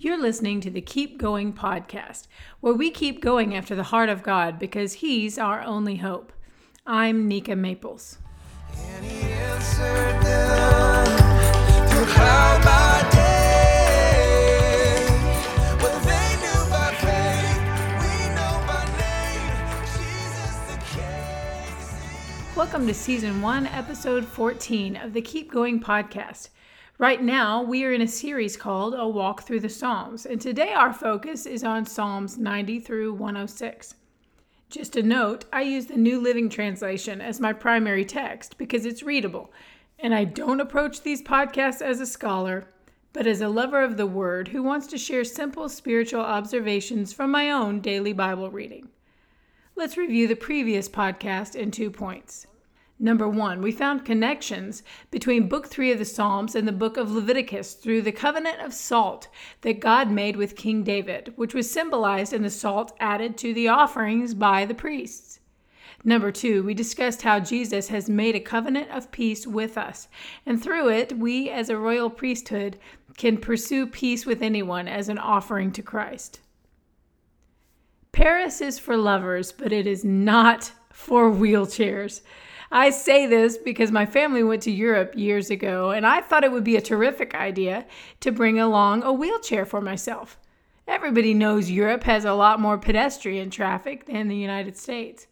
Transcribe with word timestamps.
You're 0.00 0.16
listening 0.16 0.60
to 0.60 0.70
the 0.70 0.80
Keep 0.80 1.18
Going 1.18 1.52
podcast, 1.52 2.28
where 2.60 2.72
we 2.72 2.88
keep 2.88 3.20
going 3.20 3.56
after 3.56 3.74
the 3.74 3.82
heart 3.82 4.08
of 4.08 4.22
God 4.22 4.56
because 4.56 4.92
He's 4.92 5.38
our 5.38 5.60
only 5.60 5.96
hope. 5.96 6.32
I'm 6.86 7.26
Nika 7.26 7.56
Maples. 7.56 8.18
Welcome 22.54 22.86
to 22.86 22.94
season 22.94 23.42
one, 23.42 23.66
episode 23.66 24.24
14 24.24 24.94
of 24.94 25.12
the 25.12 25.22
Keep 25.22 25.50
Going 25.50 25.80
podcast. 25.80 26.50
Right 27.00 27.22
now, 27.22 27.62
we 27.62 27.84
are 27.84 27.92
in 27.92 28.02
a 28.02 28.08
series 28.08 28.56
called 28.56 28.92
A 28.92 29.06
Walk 29.06 29.44
Through 29.44 29.60
the 29.60 29.68
Psalms, 29.68 30.26
and 30.26 30.40
today 30.40 30.72
our 30.72 30.92
focus 30.92 31.46
is 31.46 31.62
on 31.62 31.86
Psalms 31.86 32.38
90 32.38 32.80
through 32.80 33.14
106. 33.14 33.94
Just 34.68 34.96
a 34.96 35.02
note, 35.04 35.44
I 35.52 35.62
use 35.62 35.86
the 35.86 35.96
New 35.96 36.20
Living 36.20 36.48
Translation 36.48 37.20
as 37.20 37.38
my 37.38 37.52
primary 37.52 38.04
text 38.04 38.58
because 38.58 38.84
it's 38.84 39.04
readable, 39.04 39.52
and 40.00 40.12
I 40.12 40.24
don't 40.24 40.60
approach 40.60 41.02
these 41.02 41.22
podcasts 41.22 41.80
as 41.80 42.00
a 42.00 42.06
scholar, 42.06 42.66
but 43.12 43.28
as 43.28 43.40
a 43.40 43.48
lover 43.48 43.80
of 43.80 43.96
the 43.96 44.04
Word 44.04 44.48
who 44.48 44.64
wants 44.64 44.88
to 44.88 44.98
share 44.98 45.22
simple 45.22 45.68
spiritual 45.68 46.22
observations 46.22 47.12
from 47.12 47.30
my 47.30 47.48
own 47.48 47.80
daily 47.80 48.12
Bible 48.12 48.50
reading. 48.50 48.88
Let's 49.76 49.96
review 49.96 50.26
the 50.26 50.34
previous 50.34 50.88
podcast 50.88 51.54
in 51.54 51.70
two 51.70 51.92
points. 51.92 52.48
Number 53.00 53.28
one, 53.28 53.62
we 53.62 53.70
found 53.70 54.04
connections 54.04 54.82
between 55.12 55.48
Book 55.48 55.68
3 55.68 55.92
of 55.92 56.00
the 56.00 56.04
Psalms 56.04 56.56
and 56.56 56.66
the 56.66 56.72
book 56.72 56.96
of 56.96 57.12
Leviticus 57.12 57.74
through 57.74 58.02
the 58.02 58.10
covenant 58.10 58.60
of 58.60 58.74
salt 58.74 59.28
that 59.60 59.78
God 59.78 60.10
made 60.10 60.34
with 60.34 60.56
King 60.56 60.82
David, 60.82 61.32
which 61.36 61.54
was 61.54 61.70
symbolized 61.70 62.32
in 62.32 62.42
the 62.42 62.50
salt 62.50 62.96
added 62.98 63.38
to 63.38 63.54
the 63.54 63.68
offerings 63.68 64.34
by 64.34 64.64
the 64.64 64.74
priests. 64.74 65.38
Number 66.04 66.32
two, 66.32 66.64
we 66.64 66.74
discussed 66.74 67.22
how 67.22 67.38
Jesus 67.38 67.88
has 67.88 68.08
made 68.08 68.34
a 68.34 68.40
covenant 68.40 68.90
of 68.90 69.12
peace 69.12 69.46
with 69.46 69.78
us, 69.78 70.08
and 70.44 70.60
through 70.60 70.88
it, 70.88 71.16
we 71.18 71.50
as 71.50 71.68
a 71.68 71.78
royal 71.78 72.10
priesthood 72.10 72.78
can 73.16 73.36
pursue 73.36 73.86
peace 73.86 74.26
with 74.26 74.42
anyone 74.42 74.88
as 74.88 75.08
an 75.08 75.18
offering 75.18 75.70
to 75.72 75.82
Christ. 75.82 76.40
Paris 78.10 78.60
is 78.60 78.78
for 78.78 78.96
lovers, 78.96 79.52
but 79.52 79.72
it 79.72 79.86
is 79.86 80.04
not 80.04 80.72
for 80.92 81.30
wheelchairs. 81.30 82.22
I 82.70 82.90
say 82.90 83.26
this 83.26 83.56
because 83.56 83.90
my 83.90 84.04
family 84.04 84.42
went 84.42 84.62
to 84.62 84.70
Europe 84.70 85.14
years 85.16 85.50
ago, 85.50 85.90
and 85.90 86.06
I 86.06 86.20
thought 86.20 86.44
it 86.44 86.52
would 86.52 86.64
be 86.64 86.76
a 86.76 86.82
terrific 86.82 87.34
idea 87.34 87.86
to 88.20 88.30
bring 88.30 88.60
along 88.60 89.02
a 89.02 89.12
wheelchair 89.12 89.64
for 89.64 89.80
myself. 89.80 90.38
Everybody 90.86 91.34
knows 91.34 91.70
Europe 91.70 92.04
has 92.04 92.24
a 92.24 92.34
lot 92.34 92.60
more 92.60 92.78
pedestrian 92.78 93.50
traffic 93.50 94.06
than 94.06 94.28
the 94.28 94.36
United 94.36 94.76
States. 94.76 95.26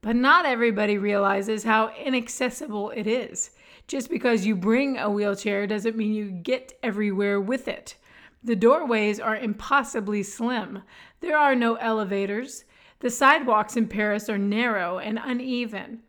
But 0.00 0.16
not 0.16 0.46
everybody 0.46 0.98
realizes 0.98 1.64
how 1.64 1.92
inaccessible 1.94 2.90
it 2.90 3.06
is. 3.06 3.50
Just 3.88 4.10
because 4.10 4.46
you 4.46 4.54
bring 4.54 4.98
a 4.98 5.10
wheelchair 5.10 5.66
doesn't 5.66 5.96
mean 5.96 6.14
you 6.14 6.30
get 6.30 6.78
everywhere 6.82 7.40
with 7.40 7.66
it. 7.68 7.96
The 8.44 8.54
doorways 8.54 9.18
are 9.18 9.36
impossibly 9.36 10.22
slim. 10.22 10.82
There 11.20 11.36
are 11.36 11.54
no 11.54 11.74
elevators. 11.76 12.64
The 13.00 13.10
sidewalks 13.10 13.76
in 13.76 13.88
Paris 13.88 14.28
are 14.28 14.38
narrow 14.38 14.98
and 14.98 15.18
uneven. 15.22 16.02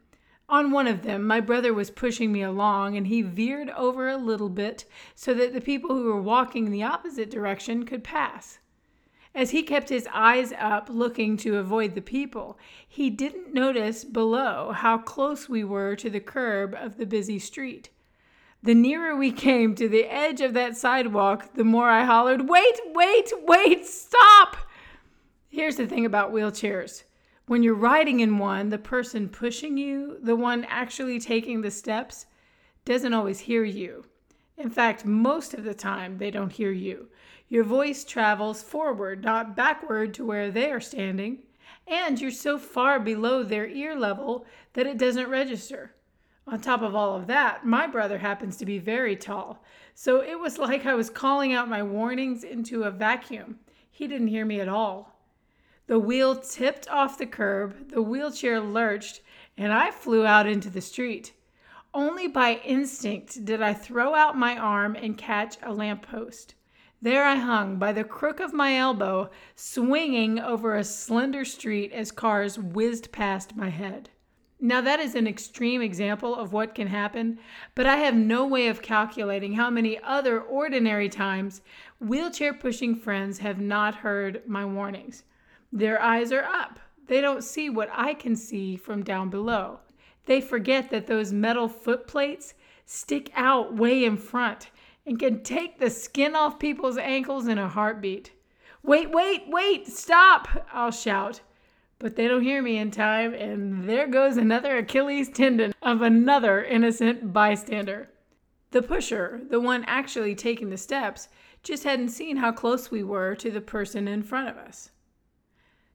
On 0.50 0.72
one 0.72 0.88
of 0.88 1.03
them, 1.03 1.28
my 1.28 1.39
brother 1.39 1.75
was 1.75 1.92
pushing 1.92 2.31
me 2.31 2.42
along 2.42 2.97
and 2.97 3.05
he 3.05 3.22
veered 3.22 3.69
over 3.69 4.09
a 4.09 4.17
little 4.17 4.50
bit 4.50 4.86
so 5.14 5.31
that 5.36 5.53
the 5.53 5.61
people 5.61 5.95
who 5.95 6.06
were 6.06 6.22
walking 6.22 6.66
in 6.66 6.72
the 6.72 6.81
opposite 6.81 7.30
direction 7.30 7.86
could 7.86 8.03
pass. 8.03 8.58
As 9.36 9.52
he 9.52 9.61
kept 9.61 9.89
his 9.89 10.08
eyes 10.11 10.52
up, 10.58 10.89
looking 10.89 11.38
to 11.38 11.58
avoid 11.58 11.94
the 11.94 12.02
people, 12.02 12.58
he 12.88 13.11
didn't 13.11 13.53
notice 13.53 14.03
below 14.03 14.72
how 14.72 14.97
close 14.97 15.47
we 15.47 15.64
were 15.64 15.96
to 15.96 16.09
the 16.09 16.19
curb 16.19 16.73
of 16.73 16.97
the 16.97 17.06
busy 17.06 17.38
street. 17.38 17.91
The 18.63 18.73
nearer 18.73 19.16
we 19.16 19.31
came 19.31 19.75
to 19.75 19.88
the 19.88 20.06
edge 20.06 20.41
of 20.41 20.56
that 20.56 20.75
sidewalk, 20.75 21.53
the 21.53 21.63
more 21.63 21.91
I 21.91 22.06
hollered, 22.06 22.50
Wait, 22.50 22.79
wait, 22.88 23.31
wait, 23.44 23.85
stop! 23.85 24.57
Here's 25.47 25.75
the 25.75 25.85
thing 25.85 26.06
about 26.06 26.34
wheelchairs 26.34 27.03
when 27.49 27.63
you're 27.63 27.73
riding 27.73 28.19
in 28.19 28.37
one, 28.37 28.69
the 28.69 28.77
person 28.77 29.27
pushing 29.27 29.75
you, 29.75 30.19
the 30.21 30.35
one 30.35 30.63
actually 30.65 31.19
taking 31.19 31.61
the 31.61 31.71
steps, 31.71 32.27
doesn't 32.85 33.15
always 33.15 33.39
hear 33.39 33.63
you. 33.63 34.05
In 34.55 34.69
fact, 34.69 35.03
most 35.03 35.55
of 35.55 35.63
the 35.63 35.73
time, 35.73 36.19
they 36.19 36.29
don't 36.29 36.51
hear 36.51 36.69
you. 36.71 37.09
Your 37.47 37.63
voice 37.63 38.03
travels 38.03 38.61
forward, 38.61 39.23
not 39.23 39.55
backward 39.55 40.13
to 40.13 40.25
where 40.27 40.51
they 40.51 40.69
are 40.69 40.79
standing, 40.79 41.39
and 41.87 42.21
you're 42.21 42.29
so 42.29 42.59
far 42.59 42.99
below 42.99 43.41
their 43.41 43.67
ear 43.67 43.95
level 43.95 44.45
that 44.73 44.85
it 44.85 44.99
doesn't 44.99 45.27
register. 45.27 45.95
On 46.45 46.61
top 46.61 46.83
of 46.83 46.93
all 46.93 47.16
of 47.16 47.25
that, 47.25 47.66
my 47.66 47.87
brother 47.87 48.19
happens 48.19 48.57
to 48.57 48.66
be 48.67 48.77
very 48.77 49.16
tall, 49.16 49.63
so 49.95 50.21
it 50.21 50.39
was 50.39 50.59
like 50.59 50.85
I 50.85 50.93
was 50.93 51.09
calling 51.09 51.53
out 51.53 51.67
my 51.67 51.81
warnings 51.81 52.43
into 52.43 52.83
a 52.83 52.91
vacuum. 52.91 53.57
He 53.89 54.05
didn't 54.07 54.27
hear 54.27 54.45
me 54.45 54.59
at 54.59 54.69
all. 54.69 55.19
The 55.89 55.97
wheel 55.97 56.35
tipped 56.35 56.88
off 56.91 57.17
the 57.17 57.25
curb, 57.25 57.89
the 57.89 58.03
wheelchair 58.03 58.59
lurched, 58.59 59.22
and 59.57 59.73
I 59.73 59.89
flew 59.89 60.23
out 60.23 60.45
into 60.45 60.69
the 60.69 60.81
street. 60.81 61.33
Only 61.95 62.27
by 62.27 62.61
instinct 62.63 63.44
did 63.44 63.59
I 63.63 63.73
throw 63.73 64.13
out 64.13 64.38
my 64.38 64.55
arm 64.55 64.95
and 64.95 65.17
catch 65.17 65.57
a 65.63 65.73
lamppost. 65.73 66.53
There 67.01 67.25
I 67.25 67.38
hung 67.38 67.79
by 67.79 67.91
the 67.91 68.03
crook 68.03 68.39
of 68.39 68.53
my 68.53 68.78
elbow, 68.78 69.31
swinging 69.55 70.38
over 70.38 70.75
a 70.75 70.83
slender 70.83 71.44
street 71.44 71.91
as 71.91 72.11
cars 72.11 72.59
whizzed 72.59 73.11
past 73.11 73.55
my 73.55 73.69
head. 73.69 74.11
Now, 74.59 74.81
that 74.81 74.99
is 74.99 75.16
an 75.16 75.25
extreme 75.25 75.81
example 75.81 76.35
of 76.35 76.53
what 76.53 76.75
can 76.75 76.85
happen, 76.85 77.39
but 77.73 77.88
I 77.88 77.95
have 77.95 78.13
no 78.13 78.45
way 78.45 78.67
of 78.67 78.83
calculating 78.83 79.53
how 79.53 79.72
many 79.72 79.97
other 80.03 80.39
ordinary 80.39 81.09
times 81.09 81.63
wheelchair 81.99 82.53
pushing 82.53 82.95
friends 82.95 83.39
have 83.39 83.59
not 83.59 83.95
heard 83.95 84.44
my 84.45 84.63
warnings. 84.63 85.23
Their 85.72 86.02
eyes 86.02 86.31
are 86.31 86.44
up. 86.44 86.80
They 87.07 87.22
don't 87.22 87.44
see 87.44 87.69
what 87.69 87.90
I 87.91 88.13
can 88.13 88.35
see 88.35 88.75
from 88.75 89.03
down 89.03 89.30
below. 89.30 89.80
They 90.25 90.41
forget 90.41 90.90
that 90.90 91.07
those 91.07 91.34
metal 91.34 91.68
foot 91.68 92.07
plates 92.07 92.53
stick 92.85 93.31
out 93.35 93.75
way 93.75 94.03
in 94.03 94.18
front 94.18 94.69
and 95.06 95.19
can 95.19 95.44
take 95.44 95.79
the 95.79 95.90
skin 95.90 96.35
off 96.35 96.59
people's 96.59 96.97
ankles 96.97 97.47
in 97.47 97.58
a 97.58 97.68
heartbeat. 97.68 98.31
Wait, 98.84 99.12
wait, 99.12 99.44
wait, 99.47 99.88
stop, 99.88 100.47
I'll 100.72 100.91
shout. 100.91 101.41
But 101.97 102.16
they 102.16 102.28
don't 102.28 102.44
hear 102.44 102.62
me 102.62 102.78
in 102.78 102.91
time, 102.91 103.34
and 103.34 103.90
there 103.90 104.08
goes 104.08 104.38
another 104.38 104.78
Achilles 104.78 105.29
tendon 105.29 105.74
of 105.81 106.02
another 106.02 106.63
innocent 106.63 107.34
bystander. 107.34 108.09
The 108.72 108.81
pusher, 108.81 109.41
the 109.50 109.59
one 109.59 109.84
actually 109.85 110.35
taking 110.35 110.69
the 110.69 110.78
steps, 110.78 111.28
just 111.63 111.84
hadn't 111.84 112.09
seen 112.09 112.38
how 112.38 112.52
close 112.52 112.90
we 112.90 113.03
were 113.03 113.35
to 113.35 113.52
the 113.52 113.62
person 113.62 114.08
in 114.08 114.24
front 114.24 114.47
of 114.47 114.58
us. 114.58 114.91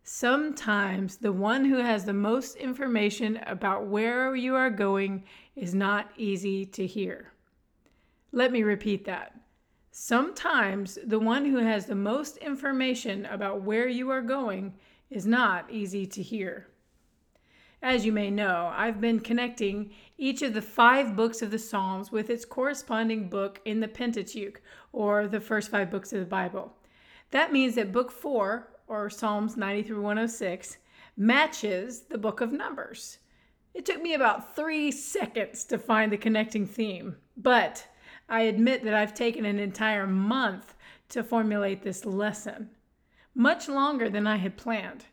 Sometimes 0.06 1.16
the 1.16 1.32
one 1.32 1.64
who 1.64 1.78
has 1.78 2.04
the 2.04 2.12
most 2.12 2.56
information 2.56 3.38
about 3.46 3.86
where 3.86 4.36
you 4.36 4.54
are 4.54 4.68
going 4.68 5.24
is 5.56 5.74
not 5.74 6.10
easy 6.18 6.66
to 6.66 6.86
hear. 6.86 7.32
Let 8.30 8.52
me 8.52 8.62
repeat 8.62 9.06
that. 9.06 9.34
Sometimes 9.90 10.98
the 11.06 11.18
one 11.18 11.46
who 11.46 11.56
has 11.56 11.86
the 11.86 11.94
most 11.94 12.36
information 12.36 13.24
about 13.24 13.62
where 13.62 13.88
you 13.88 14.10
are 14.10 14.20
going 14.20 14.74
is 15.08 15.24
not 15.24 15.70
easy 15.70 16.04
to 16.04 16.22
hear. 16.22 16.68
As 17.80 18.04
you 18.04 18.12
may 18.12 18.30
know, 18.30 18.70
I've 18.74 19.00
been 19.00 19.20
connecting 19.20 19.90
each 20.18 20.42
of 20.42 20.52
the 20.52 20.62
five 20.62 21.16
books 21.16 21.40
of 21.40 21.50
the 21.50 21.58
Psalms 21.58 22.12
with 22.12 22.28
its 22.28 22.44
corresponding 22.44 23.30
book 23.30 23.58
in 23.64 23.80
the 23.80 23.88
Pentateuch, 23.88 24.60
or 24.92 25.26
the 25.28 25.40
first 25.40 25.70
five 25.70 25.90
books 25.90 26.12
of 26.12 26.20
the 26.20 26.26
Bible. 26.26 26.74
That 27.30 27.52
means 27.52 27.74
that 27.76 27.92
book 27.92 28.10
four, 28.10 28.73
or 28.86 29.10
Psalms 29.10 29.56
90 29.56 29.82
through 29.82 30.02
106, 30.02 30.78
matches 31.16 32.02
the 32.02 32.18
book 32.18 32.40
of 32.40 32.52
Numbers. 32.52 33.18
It 33.74 33.84
took 33.84 34.00
me 34.00 34.14
about 34.14 34.54
three 34.54 34.90
seconds 34.90 35.64
to 35.64 35.78
find 35.78 36.12
the 36.12 36.16
connecting 36.16 36.66
theme, 36.66 37.16
but 37.36 37.86
I 38.28 38.42
admit 38.42 38.84
that 38.84 38.94
I've 38.94 39.14
taken 39.14 39.44
an 39.44 39.58
entire 39.58 40.06
month 40.06 40.74
to 41.10 41.22
formulate 41.22 41.82
this 41.82 42.04
lesson, 42.04 42.70
much 43.34 43.68
longer 43.68 44.08
than 44.08 44.26
I 44.26 44.36
had 44.36 44.56
planned. 44.56 45.06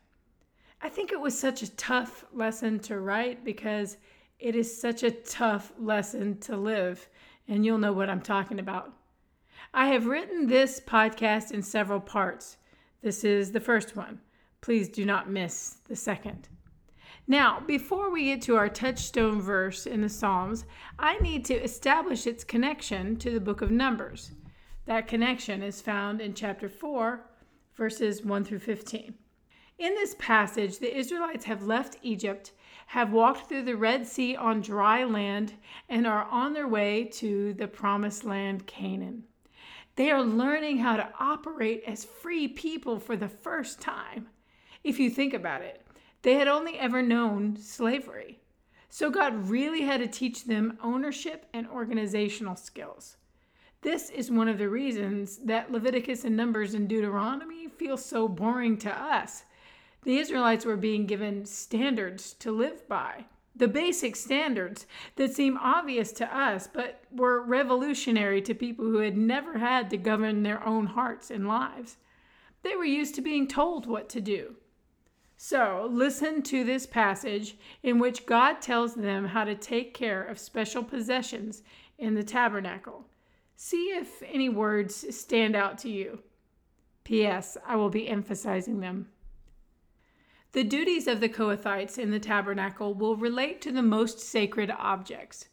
I 0.80 0.88
think 0.88 1.12
it 1.12 1.20
was 1.20 1.38
such 1.38 1.62
a 1.62 1.76
tough 1.76 2.24
lesson 2.32 2.78
to 2.80 2.98
write 2.98 3.44
because 3.44 3.96
it 4.38 4.56
is 4.56 4.80
such 4.80 5.02
a 5.02 5.10
tough 5.10 5.72
lesson 5.78 6.38
to 6.40 6.56
live, 6.56 7.08
and 7.46 7.64
you'll 7.64 7.78
know 7.78 7.92
what 7.92 8.10
I'm 8.10 8.22
talking 8.22 8.58
about. 8.58 8.92
I 9.74 9.88
have 9.88 10.06
written 10.06 10.46
this 10.46 10.80
podcast 10.80 11.52
in 11.52 11.62
several 11.62 12.00
parts. 12.00 12.56
This 13.02 13.24
is 13.24 13.50
the 13.50 13.60
first 13.60 13.96
one. 13.96 14.20
Please 14.60 14.88
do 14.88 15.04
not 15.04 15.28
miss 15.28 15.78
the 15.88 15.96
second. 15.96 16.48
Now, 17.26 17.60
before 17.66 18.10
we 18.10 18.26
get 18.26 18.42
to 18.42 18.56
our 18.56 18.68
touchstone 18.68 19.40
verse 19.40 19.86
in 19.86 20.00
the 20.00 20.08
Psalms, 20.08 20.64
I 20.98 21.18
need 21.18 21.44
to 21.46 21.54
establish 21.54 22.26
its 22.26 22.44
connection 22.44 23.16
to 23.16 23.30
the 23.30 23.40
book 23.40 23.60
of 23.60 23.72
Numbers. 23.72 24.32
That 24.86 25.08
connection 25.08 25.62
is 25.62 25.80
found 25.80 26.20
in 26.20 26.34
chapter 26.34 26.68
4, 26.68 27.24
verses 27.74 28.24
1 28.24 28.44
through 28.44 28.60
15. 28.60 29.14
In 29.78 29.94
this 29.94 30.14
passage, 30.18 30.78
the 30.78 30.96
Israelites 30.96 31.44
have 31.44 31.64
left 31.64 31.98
Egypt, 32.02 32.52
have 32.86 33.12
walked 33.12 33.48
through 33.48 33.62
the 33.64 33.76
Red 33.76 34.06
Sea 34.06 34.36
on 34.36 34.60
dry 34.60 35.02
land, 35.02 35.54
and 35.88 36.06
are 36.06 36.24
on 36.24 36.52
their 36.52 36.68
way 36.68 37.04
to 37.14 37.52
the 37.54 37.66
promised 37.66 38.24
land, 38.24 38.66
Canaan. 38.66 39.24
They 39.96 40.10
are 40.10 40.22
learning 40.22 40.78
how 40.78 40.96
to 40.96 41.12
operate 41.20 41.84
as 41.86 42.04
free 42.04 42.48
people 42.48 42.98
for 42.98 43.16
the 43.16 43.28
first 43.28 43.80
time. 43.80 44.28
If 44.82 44.98
you 44.98 45.10
think 45.10 45.34
about 45.34 45.62
it, 45.62 45.86
they 46.22 46.34
had 46.34 46.48
only 46.48 46.78
ever 46.78 47.02
known 47.02 47.56
slavery. 47.56 48.40
So 48.88 49.10
God 49.10 49.48
really 49.48 49.82
had 49.82 50.00
to 50.00 50.06
teach 50.06 50.44
them 50.44 50.78
ownership 50.82 51.46
and 51.52 51.68
organizational 51.68 52.56
skills. 52.56 53.16
This 53.82 54.10
is 54.10 54.30
one 54.30 54.48
of 54.48 54.58
the 54.58 54.68
reasons 54.68 55.38
that 55.38 55.72
Leviticus 55.72 56.24
and 56.24 56.36
Numbers 56.36 56.74
and 56.74 56.88
Deuteronomy 56.88 57.68
feel 57.68 57.96
so 57.96 58.28
boring 58.28 58.78
to 58.78 58.90
us. 58.90 59.44
The 60.04 60.18
Israelites 60.18 60.64
were 60.64 60.76
being 60.76 61.06
given 61.06 61.44
standards 61.44 62.34
to 62.34 62.52
live 62.52 62.88
by. 62.88 63.26
The 63.54 63.68
basic 63.68 64.16
standards 64.16 64.86
that 65.16 65.34
seem 65.34 65.58
obvious 65.58 66.10
to 66.12 66.36
us, 66.36 66.68
but 66.72 67.02
were 67.10 67.42
revolutionary 67.42 68.40
to 68.42 68.54
people 68.54 68.84
who 68.86 68.98
had 68.98 69.16
never 69.16 69.58
had 69.58 69.90
to 69.90 69.96
govern 69.96 70.42
their 70.42 70.64
own 70.66 70.86
hearts 70.86 71.30
and 71.30 71.46
lives. 71.46 71.96
They 72.62 72.76
were 72.76 72.84
used 72.84 73.14
to 73.16 73.20
being 73.20 73.46
told 73.46 73.86
what 73.86 74.08
to 74.10 74.20
do. 74.20 74.56
So, 75.36 75.88
listen 75.90 76.42
to 76.42 76.62
this 76.62 76.86
passage 76.86 77.56
in 77.82 77.98
which 77.98 78.26
God 78.26 78.62
tells 78.62 78.94
them 78.94 79.26
how 79.26 79.44
to 79.44 79.56
take 79.56 79.92
care 79.92 80.22
of 80.22 80.38
special 80.38 80.84
possessions 80.84 81.62
in 81.98 82.14
the 82.14 82.22
tabernacle. 82.22 83.06
See 83.56 83.90
if 83.90 84.22
any 84.22 84.48
words 84.48 85.04
stand 85.16 85.56
out 85.56 85.78
to 85.78 85.90
you. 85.90 86.20
P.S. 87.04 87.56
I 87.66 87.76
will 87.76 87.90
be 87.90 88.08
emphasizing 88.08 88.80
them. 88.80 89.08
The 90.52 90.64
duties 90.64 91.06
of 91.06 91.20
the 91.20 91.30
Kohathites 91.30 91.96
in 91.96 92.10
the 92.10 92.20
tabernacle 92.20 92.92
will 92.92 93.16
relate 93.16 93.62
to 93.62 93.72
the 93.72 93.82
most 93.82 94.20
sacred 94.20 94.70
objects. 94.70 95.48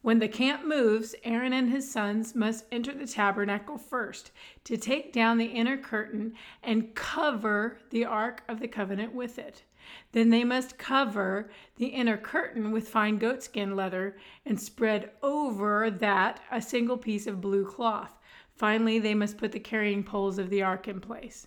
When 0.00 0.18
the 0.18 0.26
camp 0.26 0.66
moves, 0.66 1.14
Aaron 1.22 1.52
and 1.52 1.70
his 1.70 1.88
sons 1.88 2.34
must 2.34 2.64
enter 2.72 2.92
the 2.92 3.06
tabernacle 3.06 3.78
first 3.78 4.32
to 4.64 4.76
take 4.76 5.12
down 5.12 5.38
the 5.38 5.44
inner 5.46 5.76
curtain 5.76 6.34
and 6.60 6.92
cover 6.96 7.78
the 7.90 8.04
Ark 8.04 8.42
of 8.48 8.58
the 8.58 8.66
Covenant 8.66 9.14
with 9.14 9.38
it. 9.38 9.62
Then 10.10 10.30
they 10.30 10.42
must 10.42 10.76
cover 10.76 11.48
the 11.76 11.86
inner 11.86 12.16
curtain 12.16 12.72
with 12.72 12.88
fine 12.88 13.18
goatskin 13.18 13.76
leather 13.76 14.16
and 14.44 14.60
spread 14.60 15.12
over 15.22 15.88
that 15.88 16.40
a 16.50 16.60
single 16.60 16.98
piece 16.98 17.28
of 17.28 17.40
blue 17.40 17.64
cloth. 17.64 18.18
Finally, 18.56 18.98
they 18.98 19.14
must 19.14 19.38
put 19.38 19.52
the 19.52 19.60
carrying 19.60 20.02
poles 20.02 20.38
of 20.38 20.50
the 20.50 20.62
ark 20.62 20.88
in 20.88 21.00
place. 21.00 21.46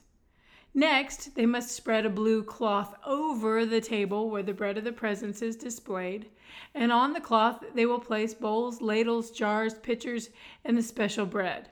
Next, 0.77 1.35
they 1.35 1.45
must 1.45 1.71
spread 1.71 2.05
a 2.05 2.09
blue 2.09 2.43
cloth 2.43 2.95
over 3.05 3.65
the 3.65 3.79
table 3.79 4.29
where 4.29 4.43
the 4.43 4.53
bread 4.53 4.77
of 4.77 4.83
the 4.83 4.91
presence 4.91 5.41
is 5.41 5.55
displayed, 5.55 6.29
and 6.73 6.91
on 6.91 7.13
the 7.13 7.21
cloth 7.21 7.63
they 7.73 7.85
will 7.85 8.01
place 8.01 8.33
bowls, 8.33 8.81
ladles, 8.81 9.31
jars, 9.31 9.75
pitchers, 9.75 10.31
and 10.65 10.77
the 10.77 10.83
special 10.83 11.25
bread. 11.25 11.69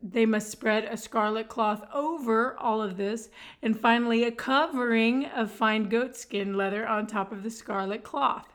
They 0.00 0.24
must 0.24 0.50
spread 0.50 0.84
a 0.84 0.96
scarlet 0.96 1.48
cloth 1.48 1.84
over 1.92 2.58
all 2.58 2.80
of 2.80 2.96
this, 2.96 3.28
and 3.60 3.78
finally 3.78 4.24
a 4.24 4.32
covering 4.32 5.26
of 5.26 5.50
fine 5.50 5.90
goatskin 5.90 6.56
leather 6.56 6.88
on 6.88 7.06
top 7.06 7.32
of 7.32 7.42
the 7.42 7.50
scarlet 7.50 8.02
cloth. 8.02 8.48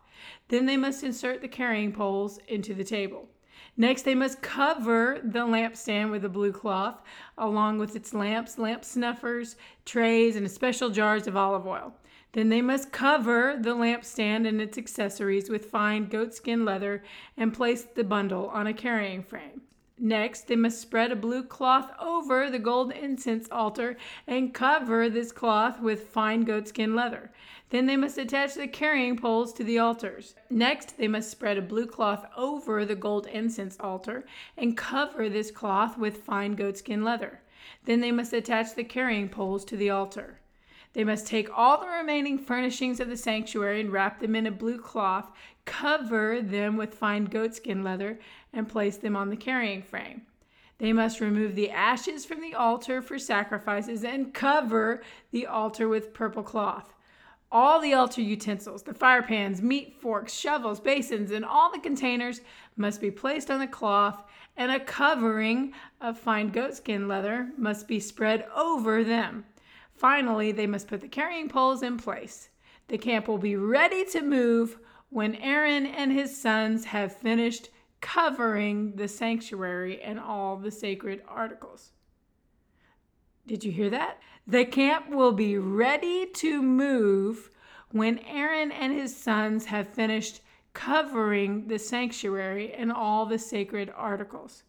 Then 0.48 0.66
they 0.66 0.78
must 0.78 1.04
insert 1.04 1.42
the 1.42 1.48
carrying 1.48 1.92
poles 1.92 2.40
into 2.48 2.74
the 2.74 2.84
table. 2.84 3.30
Next, 3.75 4.03
they 4.03 4.13
must 4.13 4.41
cover 4.41 5.19
the 5.23 5.39
lampstand 5.39 6.11
with 6.11 6.23
a 6.23 6.29
blue 6.29 6.51
cloth, 6.51 7.01
along 7.37 7.79
with 7.79 7.95
its 7.95 8.13
lamps, 8.13 8.59
lamp 8.59 8.85
snuffers, 8.85 9.55
trays, 9.83 10.35
and 10.35 10.49
special 10.49 10.91
jars 10.91 11.25
of 11.25 11.35
olive 11.35 11.65
oil. 11.65 11.93
Then 12.33 12.49
they 12.49 12.61
must 12.61 12.91
cover 12.91 13.57
the 13.59 13.75
lampstand 13.75 14.47
and 14.47 14.61
its 14.61 14.77
accessories 14.77 15.49
with 15.49 15.71
fine 15.71 16.05
goatskin 16.05 16.65
leather 16.65 17.03
and 17.35 17.53
place 17.53 17.83
the 17.83 18.03
bundle 18.03 18.47
on 18.49 18.67
a 18.67 18.73
carrying 18.73 19.23
frame. 19.23 19.61
Next, 20.00 20.48
they 20.48 20.56
must 20.56 20.81
spread 20.81 21.12
a 21.12 21.16
blue 21.16 21.44
cloth 21.44 21.92
over 22.00 22.50
the 22.50 22.60
gold 22.60 22.92
incense 22.92 23.48
altar 23.51 23.95
and 24.25 24.54
cover 24.54 25.07
this 25.07 25.31
cloth 25.31 25.80
with 25.80 26.10
fine 26.10 26.44
goatskin 26.44 26.95
leather. 26.95 27.31
Then 27.69 27.86
they 27.86 27.95
must 27.95 28.18
attach 28.18 28.56
the 28.56 28.68
carrying 28.68 29.18
poles 29.18 29.54
to 29.54 29.63
the 29.63 29.80
altars. 29.80 30.36
Next, 30.50 30.98
they 30.98 31.07
must 31.07 31.30
spread 31.30 31.57
a 31.57 31.62
blue 31.62 31.86
cloth 31.86 32.25
over 32.36 32.86
the 32.86 32.95
gold 32.95 33.28
incense 33.28 33.78
altar 33.80 34.25
and 34.57 34.75
cover 34.75 35.30
this 35.30 35.51
cloth 35.51 35.98
with 35.98 36.24
fine 36.24 36.56
goatskin 36.56 37.04
leather. 37.04 37.42
Then 37.86 38.01
they 38.01 38.12
must 38.12 38.34
attach 38.34 38.74
the 38.74 38.84
carrying 38.84 39.30
poles 39.30 39.63
to 39.66 39.78
the 39.78 39.92
altar. 39.92 40.40
They 40.94 41.04
must 41.04 41.25
take 41.25 41.50
all 41.57 41.80
the 41.80 41.88
remaining 41.88 42.38
furnishings 42.38 43.00
of 43.00 43.10
the 43.10 43.18
sanctuary 43.18 43.81
and 43.81 43.92
wrap 43.92 44.19
them 44.19 44.36
in 44.36 44.45
a 44.45 44.51
blue 44.51 44.78
cloth, 44.78 45.31
cover 45.66 46.40
them 46.42 46.78
with 46.78 46.94
fine 46.94 47.25
goatskin 47.25 47.84
leather, 47.84 48.19
and 48.53 48.69
place 48.69 48.97
them 48.97 49.15
on 49.15 49.29
the 49.29 49.35
carrying 49.35 49.81
frame. 49.81 50.21
They 50.77 50.94
must 50.94 51.21
remove 51.21 51.55
the 51.55 51.71
ashes 51.71 52.25
from 52.25 52.41
the 52.41 52.55
altar 52.55 53.01
for 53.01 53.17
sacrifices 53.17 54.03
and 54.03 54.33
cover 54.33 55.01
the 55.31 55.45
altar 55.47 55.88
with 55.88 56.13
purple 56.13 56.44
cloth. 56.44 56.94
All 57.51 57.79
the 57.79 57.94
altar 57.94 58.21
utensils, 58.21 58.81
the 58.81 58.95
fire 58.95 59.21
pans, 59.21 59.61
meat 59.61 59.95
forks, 60.01 60.33
shovels, 60.33 60.79
basins, 60.79 61.29
and 61.29 61.45
all 61.45 61.71
the 61.71 61.79
containers 61.79 62.41
must 62.75 63.00
be 63.00 63.11
placed 63.11 63.51
on 63.51 63.59
the 63.59 63.67
cloth, 63.67 64.23
and 64.57 64.71
a 64.71 64.79
covering 64.79 65.73
of 66.01 66.17
fine 66.17 66.49
goatskin 66.49 67.07
leather 67.07 67.51
must 67.57 67.88
be 67.88 67.99
spread 67.99 68.47
over 68.56 69.03
them. 69.03 69.45
Finally, 69.95 70.51
they 70.51 70.65
must 70.65 70.88
put 70.88 71.01
the 71.01 71.07
carrying 71.07 71.47
poles 71.47 71.83
in 71.83 71.95
place. 71.95 72.49
The 72.88 72.97
camp 72.97 73.27
will 73.27 73.38
be 73.38 73.56
ready 73.56 74.03
to 74.06 74.21
move 74.21 74.79
when 75.09 75.35
Aaron 75.35 75.85
and 75.85 76.11
his 76.11 76.35
sons 76.35 76.85
have 76.85 77.15
finished 77.15 77.69
covering 78.03 78.91
the 78.97 79.07
sanctuary 79.07 80.01
and 80.01 80.19
all 80.19 80.57
the 80.57 80.69
sacred 80.69 81.23
articles. 81.25 81.94
Did 83.47 83.63
you 83.63 83.71
hear 83.71 83.89
that? 83.91 84.19
The 84.45 84.65
camp 84.65 85.09
will 85.09 85.31
be 85.31 85.57
ready 85.57 86.25
to 86.25 86.61
move 86.61 87.50
when 87.91 88.19
Aaron 88.19 88.73
and 88.73 88.91
his 88.91 89.15
sons 89.15 89.65
have 89.67 89.88
finished 89.88 90.41
covering 90.73 91.69
the 91.69 91.79
sanctuary 91.79 92.73
and 92.73 92.91
all 92.91 93.25
the 93.25 93.39
sacred 93.39 93.89
articles. 93.95 94.63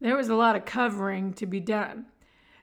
There 0.00 0.16
was 0.16 0.30
a 0.30 0.34
lot 0.34 0.56
of 0.56 0.64
covering 0.64 1.34
to 1.34 1.44
be 1.46 1.60
done. 1.60 2.06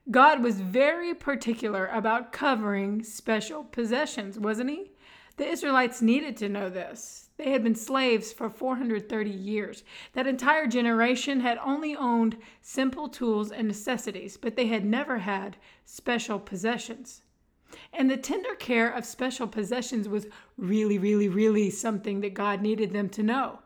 God 0.09 0.41
was 0.41 0.59
very 0.59 1.13
particular 1.13 1.85
about 1.85 2.31
covering 2.31 3.03
special 3.03 3.63
possessions, 3.63 4.39
wasn't 4.39 4.71
he? 4.71 4.91
The 5.37 5.47
Israelites 5.47 6.01
needed 6.01 6.35
to 6.37 6.49
know 6.49 6.69
this. 6.69 7.29
They 7.37 7.51
had 7.51 7.63
been 7.63 7.75
slaves 7.75 8.33
for 8.33 8.49
430 8.49 9.29
years. 9.29 9.83
That 10.13 10.25
entire 10.25 10.65
generation 10.65 11.41
had 11.41 11.59
only 11.59 11.95
owned 11.95 12.37
simple 12.61 13.07
tools 13.07 13.51
and 13.51 13.67
necessities, 13.67 14.35
but 14.35 14.55
they 14.55 14.65
had 14.65 14.83
never 14.83 15.19
had 15.19 15.57
special 15.85 16.39
possessions. 16.39 17.21
And 17.93 18.09
the 18.09 18.17
tender 18.17 18.55
care 18.55 18.89
of 18.89 19.05
special 19.05 19.47
possessions 19.47 20.09
was 20.09 20.25
really, 20.57 20.97
really, 20.97 21.27
really 21.27 21.69
something 21.69 22.21
that 22.21 22.33
God 22.33 22.61
needed 22.61 22.91
them 22.91 23.09
to 23.09 23.21
know 23.21 23.59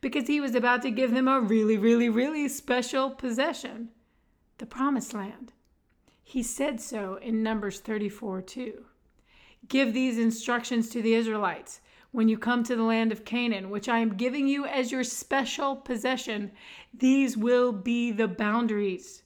because 0.00 0.26
He 0.26 0.40
was 0.40 0.56
about 0.56 0.82
to 0.82 0.90
give 0.90 1.12
them 1.12 1.28
a 1.28 1.40
really, 1.40 1.78
really, 1.78 2.08
really 2.08 2.48
special 2.48 3.10
possession 3.10 3.90
the 4.58 4.66
promised 4.66 5.14
land. 5.14 5.52
He 6.22 6.42
said 6.42 6.80
so 6.80 7.16
in 7.16 7.42
Numbers 7.42 7.80
34 7.80 8.42
2. 8.42 8.84
Give 9.68 9.94
these 9.94 10.18
instructions 10.18 10.90
to 10.90 11.02
the 11.02 11.14
Israelites 11.14 11.80
when 12.10 12.28
you 12.28 12.36
come 12.36 12.62
to 12.64 12.76
the 12.76 12.82
land 12.82 13.10
of 13.10 13.24
Canaan, 13.24 13.70
which 13.70 13.88
I 13.88 13.98
am 13.98 14.16
giving 14.16 14.46
you 14.46 14.66
as 14.66 14.92
your 14.92 15.04
special 15.04 15.76
possession. 15.76 16.52
These 16.92 17.36
will 17.36 17.72
be 17.72 18.12
the 18.12 18.28
boundaries. 18.28 19.22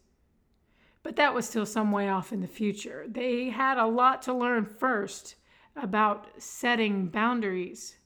But 1.03 1.17
that 1.17 1.35
was 1.35 1.49
still 1.49 1.67
some 1.67 1.91
way 1.91 2.09
off 2.09 2.33
in 2.33 2.41
the 2.41 2.47
future. 2.47 3.07
They 3.09 3.51
had 3.51 3.77
a 3.77 3.87
lot 3.87 4.23
to 4.23 4.35
learn 4.35 4.67
first 4.67 5.37
about 5.75 6.29
setting 6.39 7.09
boundaries. 7.09 7.97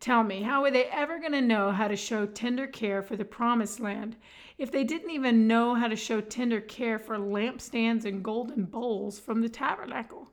Tell 0.00 0.24
me, 0.24 0.42
how 0.42 0.62
were 0.62 0.72
they 0.72 0.86
ever 0.86 1.20
going 1.20 1.30
to 1.30 1.40
know 1.40 1.70
how 1.70 1.86
to 1.86 1.94
show 1.94 2.26
tender 2.26 2.66
care 2.66 3.02
for 3.02 3.14
the 3.14 3.24
promised 3.24 3.78
land 3.78 4.16
if 4.58 4.72
they 4.72 4.82
didn't 4.82 5.10
even 5.10 5.46
know 5.46 5.76
how 5.76 5.86
to 5.86 5.94
show 5.94 6.20
tender 6.20 6.60
care 6.60 6.98
for 6.98 7.18
lampstands 7.18 8.04
and 8.04 8.24
golden 8.24 8.64
bowls 8.64 9.20
from 9.20 9.42
the 9.42 9.48
tabernacle? 9.48 10.31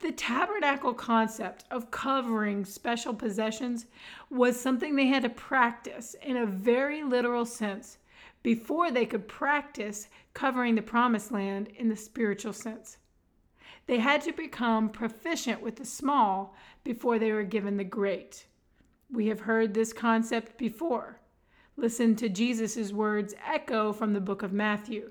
The 0.00 0.12
tabernacle 0.12 0.94
concept 0.94 1.64
of 1.70 1.90
covering 1.90 2.64
special 2.64 3.14
possessions 3.14 3.86
was 4.30 4.60
something 4.60 4.96
they 4.96 5.06
had 5.06 5.22
to 5.22 5.28
practice 5.28 6.16
in 6.22 6.36
a 6.36 6.46
very 6.46 7.02
literal 7.02 7.46
sense 7.46 7.98
before 8.42 8.90
they 8.90 9.06
could 9.06 9.28
practice 9.28 10.08
covering 10.34 10.74
the 10.74 10.82
promised 10.82 11.30
land 11.30 11.68
in 11.68 11.88
the 11.88 11.96
spiritual 11.96 12.52
sense. 12.52 12.98
They 13.86 13.98
had 13.98 14.22
to 14.22 14.32
become 14.32 14.88
proficient 14.88 15.60
with 15.60 15.76
the 15.76 15.84
small 15.84 16.54
before 16.84 17.18
they 17.18 17.32
were 17.32 17.42
given 17.42 17.76
the 17.76 17.84
great. 17.84 18.46
We 19.10 19.26
have 19.26 19.40
heard 19.40 19.74
this 19.74 19.92
concept 19.92 20.56
before. 20.56 21.20
Listen 21.76 22.16
to 22.16 22.28
Jesus' 22.28 22.92
words 22.92 23.34
echo 23.46 23.92
from 23.92 24.12
the 24.12 24.20
book 24.20 24.42
of 24.42 24.52
Matthew. 24.52 25.10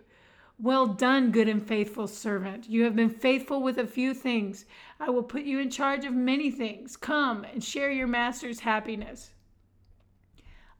Well 0.62 0.86
done, 0.86 1.32
good 1.32 1.48
and 1.48 1.66
faithful 1.66 2.08
servant. 2.08 2.70
You 2.70 2.84
have 2.84 2.96
been 2.96 3.10
faithful 3.10 3.64
with 3.64 3.80
a 3.80 3.88
few 3.88 4.14
things. 4.14 4.66
I 5.00 5.10
will 5.10 5.24
put 5.24 5.42
you 5.42 5.58
in 5.58 5.72
charge 5.72 6.06
of 6.06 6.14
many 6.14 6.52
things. 6.52 6.96
Come 6.96 7.44
and 7.46 7.64
share 7.64 7.90
your 7.90 8.06
master's 8.06 8.60
happiness. 8.60 9.32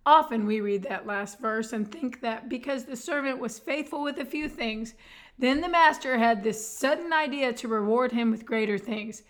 Often 0.06 0.46
we 0.46 0.62
read 0.62 0.84
that 0.84 1.08
last 1.08 1.40
verse 1.40 1.74
and 1.74 1.92
think 1.92 2.22
that 2.22 2.48
because 2.48 2.86
the 2.86 2.96
servant 2.96 3.40
was 3.40 3.58
faithful 3.58 4.04
with 4.04 4.20
a 4.20 4.26
few 4.26 4.48
things, 4.48 4.94
then 5.40 5.62
the 5.62 5.70
master 5.70 6.20
had 6.20 6.44
this 6.44 6.64
sudden 6.64 7.12
idea 7.12 7.52
to 7.54 7.68
reward 7.68 8.12
him 8.12 8.30
with 8.30 8.46
greater 8.46 8.78
things. 8.78 9.24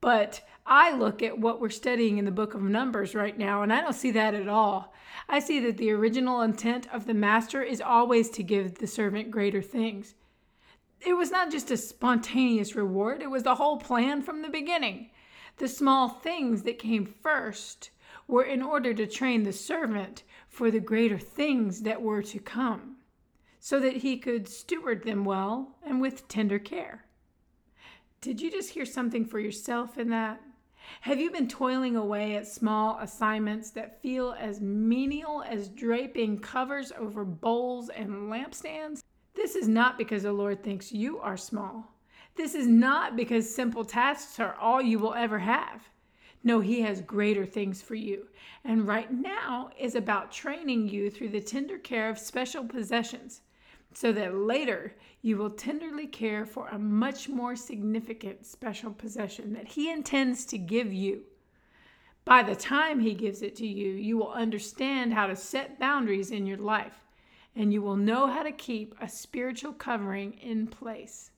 But 0.00 0.42
I 0.66 0.96
look 0.96 1.22
at 1.22 1.38
what 1.38 1.60
we're 1.60 1.70
studying 1.70 2.18
in 2.18 2.24
the 2.24 2.30
book 2.30 2.54
of 2.54 2.62
Numbers 2.62 3.14
right 3.14 3.36
now, 3.36 3.62
and 3.62 3.72
I 3.72 3.80
don't 3.80 3.94
see 3.94 4.10
that 4.12 4.34
at 4.34 4.48
all. 4.48 4.92
I 5.28 5.38
see 5.38 5.60
that 5.60 5.76
the 5.78 5.90
original 5.92 6.42
intent 6.42 6.86
of 6.92 7.06
the 7.06 7.14
master 7.14 7.62
is 7.62 7.80
always 7.80 8.28
to 8.30 8.42
give 8.42 8.74
the 8.74 8.86
servant 8.86 9.30
greater 9.30 9.62
things. 9.62 10.14
It 11.00 11.14
was 11.14 11.30
not 11.30 11.50
just 11.50 11.70
a 11.70 11.76
spontaneous 11.76 12.74
reward, 12.74 13.22
it 13.22 13.30
was 13.30 13.44
the 13.44 13.54
whole 13.54 13.78
plan 13.78 14.22
from 14.22 14.42
the 14.42 14.48
beginning. 14.48 15.10
The 15.58 15.68
small 15.68 16.08
things 16.08 16.62
that 16.64 16.78
came 16.78 17.06
first 17.06 17.90
were 18.28 18.44
in 18.44 18.60
order 18.60 18.92
to 18.92 19.06
train 19.06 19.44
the 19.44 19.52
servant 19.52 20.22
for 20.48 20.70
the 20.70 20.80
greater 20.80 21.18
things 21.18 21.82
that 21.82 22.02
were 22.02 22.22
to 22.22 22.38
come, 22.38 22.96
so 23.60 23.80
that 23.80 23.98
he 23.98 24.18
could 24.18 24.48
steward 24.48 25.04
them 25.04 25.24
well 25.24 25.76
and 25.84 26.00
with 26.00 26.28
tender 26.28 26.58
care. 26.58 27.05
Did 28.20 28.40
you 28.40 28.50
just 28.50 28.70
hear 28.70 28.86
something 28.86 29.24
for 29.24 29.38
yourself 29.38 29.98
in 29.98 30.08
that? 30.10 30.40
Have 31.02 31.20
you 31.20 31.30
been 31.30 31.48
toiling 31.48 31.96
away 31.96 32.36
at 32.36 32.46
small 32.46 32.98
assignments 33.00 33.70
that 33.70 34.00
feel 34.00 34.34
as 34.38 34.60
menial 34.60 35.42
as 35.42 35.68
draping 35.68 36.38
covers 36.38 36.92
over 36.98 37.24
bowls 37.24 37.88
and 37.88 38.30
lampstands? 38.30 39.02
This 39.34 39.54
is 39.54 39.68
not 39.68 39.98
because 39.98 40.22
the 40.22 40.32
Lord 40.32 40.62
thinks 40.62 40.92
you 40.92 41.18
are 41.18 41.36
small. 41.36 41.94
This 42.36 42.54
is 42.54 42.66
not 42.66 43.16
because 43.16 43.52
simple 43.52 43.84
tasks 43.84 44.40
are 44.40 44.54
all 44.56 44.80
you 44.80 44.98
will 44.98 45.14
ever 45.14 45.38
have. 45.38 45.88
No, 46.42 46.60
He 46.60 46.80
has 46.82 47.00
greater 47.02 47.46
things 47.46 47.82
for 47.82 47.94
you. 47.94 48.28
And 48.64 48.86
right 48.86 49.12
now 49.12 49.70
is 49.78 49.94
about 49.94 50.32
training 50.32 50.88
you 50.88 51.10
through 51.10 51.30
the 51.30 51.40
tender 51.40 51.78
care 51.78 52.08
of 52.08 52.18
special 52.18 52.64
possessions 52.64 53.42
so 53.96 54.12
that 54.12 54.34
later 54.34 54.94
you 55.22 55.38
will 55.38 55.48
tenderly 55.48 56.06
care 56.06 56.44
for 56.44 56.68
a 56.68 56.78
much 56.78 57.30
more 57.30 57.56
significant 57.56 58.44
special 58.44 58.92
possession 58.92 59.54
that 59.54 59.68
He 59.68 59.90
intends 59.90 60.44
to 60.44 60.58
give 60.58 60.92
you. 60.92 61.22
By 62.26 62.42
the 62.42 62.54
time 62.54 63.00
He 63.00 63.14
gives 63.14 63.40
it 63.40 63.56
to 63.56 63.66
you, 63.66 63.92
you 63.92 64.18
will 64.18 64.32
understand 64.32 65.14
how 65.14 65.26
to 65.28 65.34
set 65.34 65.80
boundaries 65.80 66.30
in 66.30 66.46
your 66.46 66.58
life, 66.58 67.06
and 67.54 67.72
you 67.72 67.80
will 67.80 67.96
know 67.96 68.26
how 68.26 68.42
to 68.42 68.52
keep 68.52 68.94
a 69.00 69.08
spiritual 69.08 69.72
covering 69.72 70.34
in 70.42 70.66
place. 70.66 71.30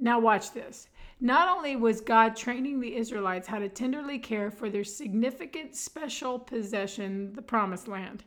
Now, 0.00 0.18
watch 0.18 0.52
this. 0.52 0.88
Not 1.20 1.54
only 1.54 1.76
was 1.76 2.00
God 2.00 2.34
training 2.34 2.80
the 2.80 2.96
Israelites 2.96 3.46
how 3.46 3.58
to 3.58 3.68
tenderly 3.68 4.18
care 4.18 4.50
for 4.50 4.70
their 4.70 4.84
significant 4.84 5.76
special 5.76 6.38
possession, 6.38 7.34
the 7.34 7.42
Promised 7.42 7.88
Land, 7.88 8.24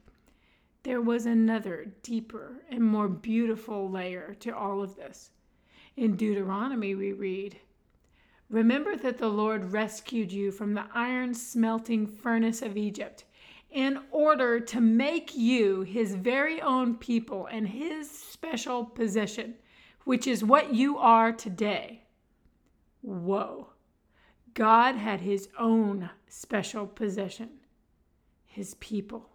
there 0.83 1.01
was 1.01 1.25
another, 1.25 1.93
deeper, 2.01 2.63
and 2.69 2.83
more 2.83 3.07
beautiful 3.07 3.89
layer 3.89 4.35
to 4.39 4.55
all 4.55 4.81
of 4.81 4.95
this. 4.95 5.31
In 5.95 6.15
Deuteronomy, 6.15 6.95
we 6.95 7.11
read, 7.13 7.59
Remember 8.49 8.95
that 8.97 9.17
the 9.17 9.29
Lord 9.29 9.71
rescued 9.71 10.31
you 10.31 10.51
from 10.51 10.73
the 10.73 10.85
iron 10.93 11.33
smelting 11.33 12.07
furnace 12.07 12.61
of 12.61 12.75
Egypt 12.75 13.23
in 13.69 13.99
order 14.11 14.59
to 14.59 14.81
make 14.81 15.35
you 15.35 15.81
his 15.81 16.15
very 16.15 16.61
own 16.61 16.95
people 16.95 17.45
and 17.45 17.69
his 17.69 18.11
special 18.11 18.83
possession, 18.83 19.55
which 20.03 20.27
is 20.27 20.43
what 20.43 20.73
you 20.73 20.97
are 20.97 21.31
today. 21.31 22.03
Whoa. 23.01 23.69
God 24.53 24.95
had 24.95 25.21
his 25.21 25.47
own 25.57 26.09
special 26.27 26.85
possession, 26.85 27.49
his 28.45 28.73
people. 28.75 29.30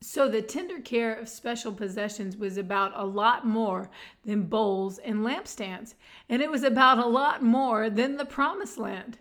So 0.00 0.28
the 0.28 0.42
tender 0.42 0.80
care 0.80 1.14
of 1.14 1.28
special 1.28 1.72
possessions 1.72 2.36
was 2.36 2.56
about 2.56 2.92
a 2.94 3.04
lot 3.04 3.46
more 3.46 3.90
than 4.24 4.42
bowls 4.42 4.98
and 4.98 5.24
lampstands, 5.24 5.94
and 6.28 6.42
it 6.42 6.50
was 6.50 6.62
about 6.62 6.98
a 6.98 7.06
lot 7.06 7.42
more 7.42 7.88
than 7.88 8.16
the 8.16 8.24
promised 8.24 8.78
land. 8.78 9.18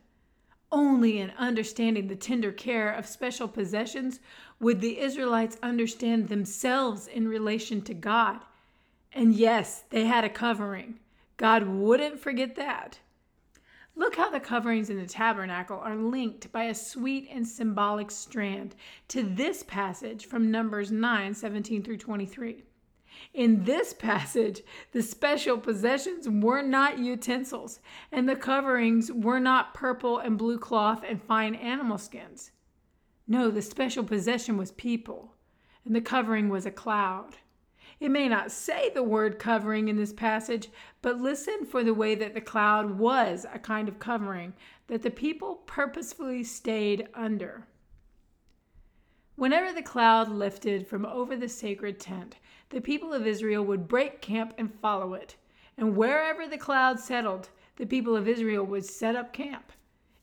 Only 0.72 1.20
in 1.20 1.32
understanding 1.38 2.08
the 2.08 2.16
tender 2.16 2.52
care 2.52 2.92
of 2.92 3.06
special 3.06 3.48
possessions 3.48 4.20
would 4.60 4.82
the 4.82 5.00
Israelites 5.00 5.58
understand 5.62 6.28
themselves 6.28 7.08
in 7.08 7.28
relation 7.28 7.82
to 7.84 7.94
God. 7.94 8.40
And 9.14 9.36
yes, 9.36 9.84
they 9.90 10.06
had 10.06 10.24
a 10.24 10.30
covering. 10.30 11.00
God 11.38 11.68
wouldn't 11.68 12.20
forget 12.20 12.56
that. 12.56 13.00
Look 13.96 14.16
how 14.16 14.32
the 14.32 14.40
coverings 14.40 14.90
in 14.90 14.98
the 14.98 15.06
tabernacle 15.06 15.78
are 15.78 15.96
linked 15.96 16.52
by 16.52 16.64
a 16.64 16.76
sweet 16.76 17.28
and 17.32 17.48
symbolic 17.48 18.10
strand 18.10 18.76
to 19.10 19.22
this 19.22 19.62
passage 19.64 20.26
from 20.26 20.50
Numbers 20.50 20.92
9 20.92 21.34
17 21.36 21.84
through 21.84 21.98
23. 21.98 22.64
In 23.36 23.64
this 23.66 23.94
passage, 23.94 24.62
the 24.92 25.04
special 25.04 25.60
possessions 25.60 26.28
were 26.28 26.64
not 26.64 26.98
utensils, 26.98 27.80
and 28.12 28.28
the 28.28 28.36
coverings 28.36 29.12
were 29.12 29.40
not 29.40 29.76
purple 29.76 30.18
and 30.18 30.38
blue 30.38 30.58
cloth 30.58 31.04
and 31.08 31.22
fine 31.22 31.54
animal 31.54 32.00
skins. 32.00 32.52
No, 33.28 33.52
the 33.52 33.62
special 33.62 34.04
possession 34.04 34.58
was 34.58 34.72
people, 34.72 35.36
and 35.86 35.96
the 35.96 36.02
covering 36.02 36.50
was 36.50 36.66
a 36.66 36.72
cloud. 36.72 37.38
It 38.00 38.10
may 38.10 38.28
not 38.28 38.52
say 38.52 38.90
the 38.90 39.04
word 39.04 39.40
covering 39.40 39.88
in 39.88 39.98
this 39.98 40.14
passage, 40.14 40.70
but 41.02 41.22
listen 41.22 41.66
for 41.66 41.84
the 41.84 41.94
way 41.94 42.16
that 42.16 42.34
the 42.34 42.42
cloud 42.42 42.98
was 42.98 43.46
a 43.52 43.60
kind 43.60 43.88
of 43.88 44.00
covering 44.00 44.54
that 44.88 45.02
the 45.02 45.12
people 45.12 45.56
purposefully 45.66 46.44
stayed 46.44 47.08
under. 47.14 47.68
Whenever 49.36 49.74
the 49.74 49.82
cloud 49.82 50.30
lifted 50.30 50.88
from 50.88 51.06
over 51.06 51.36
the 51.36 51.50
sacred 51.50 52.00
tent, 52.00 52.36
the 52.70 52.82
people 52.82 53.14
of 53.14 53.26
Israel 53.26 53.64
would 53.64 53.88
break 53.88 54.22
camp 54.22 54.54
and 54.58 54.74
follow 54.82 55.14
it. 55.14 55.36
And 55.78 55.98
wherever 55.98 56.48
the 56.48 56.58
cloud 56.58 57.00
settled, 57.00 57.50
the 57.78 57.86
people 57.86 58.16
of 58.16 58.28
Israel 58.28 58.64
would 58.66 58.86
set 58.86 59.16
up 59.16 59.34
camp. 59.34 59.72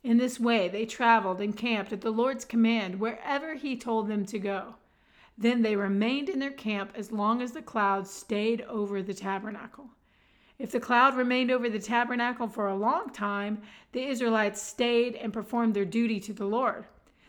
In 0.02 0.16
this 0.16 0.38
way, 0.38 0.68
they 0.68 0.86
traveled 0.86 1.40
and 1.40 1.56
camped 1.56 1.92
at 1.92 2.00
the 2.00 2.10
Lord's 2.10 2.44
command 2.44 3.00
wherever 3.00 3.54
He 3.54 3.76
told 3.76 4.08
them 4.08 4.24
to 4.26 4.38
go. 4.38 4.76
Then 5.40 5.62
they 5.62 5.74
remained 5.74 6.28
in 6.28 6.38
their 6.38 6.50
camp 6.50 6.92
as 6.94 7.10
long 7.10 7.40
as 7.40 7.52
the 7.52 7.62
cloud 7.62 8.06
stayed 8.06 8.60
over 8.62 9.02
the 9.02 9.14
tabernacle. 9.14 9.88
If 10.58 10.70
the 10.70 10.80
cloud 10.80 11.16
remained 11.16 11.50
over 11.50 11.70
the 11.70 11.78
tabernacle 11.78 12.46
for 12.46 12.68
a 12.68 12.76
long 12.76 13.08
time, 13.08 13.62
the 13.92 14.06
Israelites 14.06 14.60
stayed 14.60 15.14
and 15.14 15.32
performed 15.32 15.72
their 15.72 15.86
duty 15.86 16.20
to 16.20 16.34
the 16.34 16.44
Lord. 16.44 16.84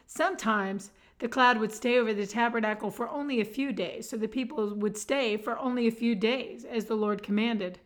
Sometimes 0.06 0.92
the 1.20 1.30
cloud 1.30 1.58
would 1.60 1.72
stay 1.72 1.98
over 1.98 2.14
the 2.14 2.28
tabernacle 2.28 2.92
for 2.92 3.08
only 3.08 3.40
a 3.40 3.46
few 3.46 3.72
days, 3.72 4.10
so 4.10 4.18
the 4.18 4.28
people 4.28 4.76
would 4.76 4.98
stay 4.98 5.38
for 5.38 5.58
only 5.58 5.88
a 5.88 5.92
few 5.92 6.14
days, 6.14 6.66
as 6.66 6.86
the 6.86 6.96
Lord 6.96 7.24
commanded. 7.24 7.80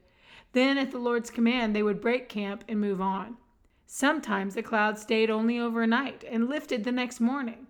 Then, 0.53 0.79
at 0.79 0.89
the 0.89 0.97
Lord's 0.97 1.29
command, 1.29 1.75
they 1.75 1.83
would 1.83 2.01
break 2.01 2.29
camp 2.29 2.63
and 2.67 2.81
move 2.81 2.99
on. 2.99 3.37
Sometimes 3.85 4.55
the 4.55 4.63
cloud 4.63 4.97
stayed 4.97 5.29
only 5.29 5.59
overnight 5.59 6.23
and 6.27 6.49
lifted 6.49 6.83
the 6.83 6.91
next 6.91 7.19
morning. 7.19 7.67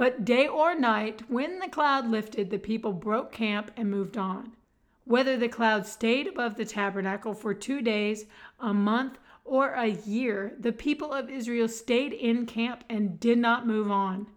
But 0.00 0.24
day 0.24 0.48
or 0.48 0.74
night, 0.74 1.28
when 1.28 1.58
the 1.58 1.68
cloud 1.68 2.08
lifted, 2.08 2.48
the 2.48 2.58
people 2.58 2.94
broke 2.94 3.32
camp 3.32 3.70
and 3.76 3.90
moved 3.90 4.16
on. 4.16 4.52
Whether 5.04 5.36
the 5.36 5.46
cloud 5.46 5.84
stayed 5.84 6.26
above 6.26 6.54
the 6.54 6.64
tabernacle 6.64 7.34
for 7.34 7.52
two 7.52 7.82
days, 7.82 8.24
a 8.58 8.72
month, 8.72 9.18
or 9.44 9.72
a 9.74 9.88
year, 9.88 10.56
the 10.58 10.72
people 10.72 11.12
of 11.12 11.28
Israel 11.28 11.68
stayed 11.68 12.14
in 12.14 12.46
camp 12.46 12.82
and 12.88 13.20
did 13.20 13.36
not 13.36 13.66
move 13.66 13.90
on. 13.90 14.28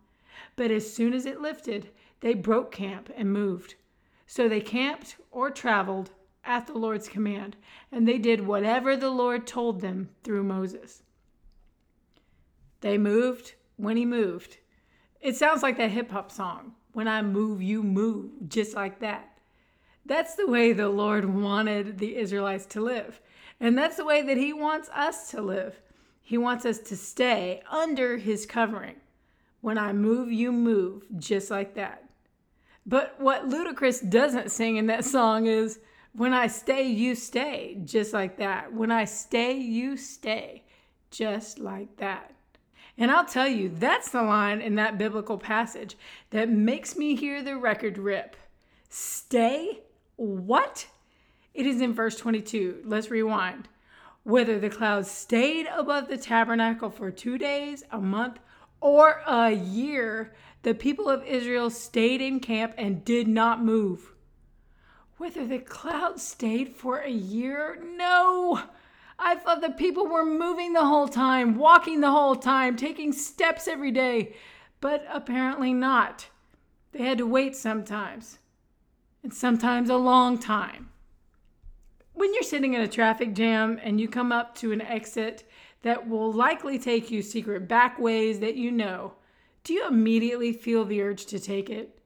But 0.57 0.69
as 0.69 0.93
soon 0.93 1.13
as 1.13 1.25
it 1.25 1.39
lifted, 1.39 1.91
they 2.19 2.33
broke 2.33 2.73
camp 2.73 3.09
and 3.15 3.31
moved. 3.31 3.75
So 4.27 4.49
they 4.49 4.59
camped 4.59 5.15
or 5.31 5.49
traveled 5.49 6.11
at 6.43 6.67
the 6.67 6.77
Lord's 6.77 7.07
command, 7.07 7.55
and 7.89 8.05
they 8.05 8.17
did 8.17 8.45
whatever 8.45 8.97
the 8.97 9.11
Lord 9.11 9.47
told 9.47 9.79
them 9.79 10.09
through 10.25 10.43
Moses. 10.43 11.03
They 12.81 12.97
moved 12.97 13.53
when 13.77 13.95
he 13.95 14.05
moved. 14.05 14.57
It 15.23 15.37
sounds 15.37 15.63
like 15.63 15.77
that 15.77 15.91
hip 15.91 16.11
hop 16.11 16.29
song. 16.29 16.73
When 16.91 17.07
I 17.07 17.21
move, 17.21 17.61
you 17.61 17.81
move, 17.81 18.31
just 18.49 18.75
like 18.75 18.99
that. 18.99 19.29
That's 20.05 20.35
the 20.35 20.47
way 20.47 20.73
the 20.73 20.89
Lord 20.89 21.33
wanted 21.33 21.97
the 21.97 22.17
Israelites 22.17 22.65
to 22.67 22.81
live. 22.81 23.21
And 23.61 23.77
that's 23.77 23.95
the 23.95 24.03
way 24.05 24.21
that 24.21 24.35
He 24.35 24.51
wants 24.51 24.89
us 24.89 25.31
to 25.31 25.41
live. 25.41 25.81
He 26.21 26.37
wants 26.37 26.65
us 26.65 26.77
to 26.79 26.97
stay 26.97 27.63
under 27.71 28.17
His 28.17 28.45
covering. 28.45 28.97
When 29.61 29.77
I 29.77 29.93
move, 29.93 30.29
you 30.29 30.51
move, 30.51 31.05
just 31.17 31.49
like 31.49 31.73
that. 31.75 32.03
But 32.85 33.15
what 33.17 33.47
Ludacris 33.47 34.09
doesn't 34.09 34.51
sing 34.51 34.75
in 34.75 34.87
that 34.87 35.05
song 35.05 35.45
is, 35.45 35.79
When 36.11 36.33
I 36.33 36.47
stay, 36.47 36.83
you 36.83 37.15
stay, 37.15 37.79
just 37.85 38.11
like 38.11 38.35
that. 38.37 38.73
When 38.73 38.91
I 38.91 39.05
stay, 39.05 39.53
you 39.57 39.95
stay, 39.95 40.65
just 41.11 41.59
like 41.59 41.95
that. 41.97 42.35
And 42.97 43.09
I'll 43.09 43.25
tell 43.25 43.47
you, 43.47 43.69
that's 43.69 44.11
the 44.11 44.21
line 44.21 44.61
in 44.61 44.75
that 44.75 44.97
biblical 44.97 45.37
passage 45.37 45.97
that 46.29 46.49
makes 46.49 46.95
me 46.95 47.15
hear 47.15 47.41
the 47.41 47.57
record 47.57 47.97
rip. 47.97 48.35
Stay? 48.89 49.81
What? 50.15 50.87
It 51.53 51.65
is 51.65 51.81
in 51.81 51.93
verse 51.93 52.17
22. 52.17 52.83
Let's 52.85 53.09
rewind. 53.09 53.67
Whether 54.23 54.59
the 54.59 54.69
clouds 54.69 55.09
stayed 55.09 55.67
above 55.67 56.07
the 56.07 56.17
tabernacle 56.17 56.89
for 56.89 57.11
two 57.11 57.37
days, 57.37 57.83
a 57.91 57.99
month, 57.99 58.39
or 58.79 59.21
a 59.25 59.51
year, 59.51 60.33
the 60.61 60.73
people 60.73 61.09
of 61.09 61.25
Israel 61.25 61.69
stayed 61.69 62.21
in 62.21 62.39
camp 62.39 62.73
and 62.77 63.03
did 63.03 63.27
not 63.27 63.63
move. 63.63 64.13
Whether 65.17 65.45
the 65.45 65.59
clouds 65.59 66.21
stayed 66.21 66.75
for 66.75 66.99
a 66.99 67.09
year? 67.09 67.81
No. 67.97 68.61
I 69.19 69.35
thought 69.35 69.61
the 69.61 69.69
people 69.69 70.07
were 70.07 70.25
moving 70.25 70.73
the 70.73 70.85
whole 70.85 71.07
time, 71.07 71.55
walking 71.55 72.01
the 72.01 72.11
whole 72.11 72.35
time, 72.35 72.75
taking 72.75 73.11
steps 73.11 73.67
every 73.67 73.91
day, 73.91 74.35
but 74.81 75.05
apparently 75.09 75.73
not. 75.73 76.27
They 76.91 77.03
had 77.03 77.17
to 77.19 77.27
wait 77.27 77.55
sometimes, 77.55 78.39
and 79.23 79.33
sometimes 79.33 79.89
a 79.89 79.97
long 79.97 80.37
time. 80.37 80.89
When 82.13 82.33
you're 82.33 82.43
sitting 82.43 82.73
in 82.73 82.81
a 82.81 82.87
traffic 82.87 83.33
jam 83.33 83.79
and 83.83 83.99
you 83.99 84.07
come 84.07 84.31
up 84.31 84.55
to 84.55 84.71
an 84.71 84.81
exit 84.81 85.43
that 85.81 86.07
will 86.07 86.31
likely 86.31 86.77
take 86.77 87.09
you 87.09 87.21
secret 87.21 87.67
back 87.67 87.99
ways 87.99 88.39
that 88.39 88.55
you 88.55 88.71
know, 88.71 89.13
do 89.63 89.73
you 89.73 89.87
immediately 89.87 90.53
feel 90.53 90.85
the 90.85 91.01
urge 91.01 91.25
to 91.27 91.39
take 91.39 91.69
it? 91.69 91.99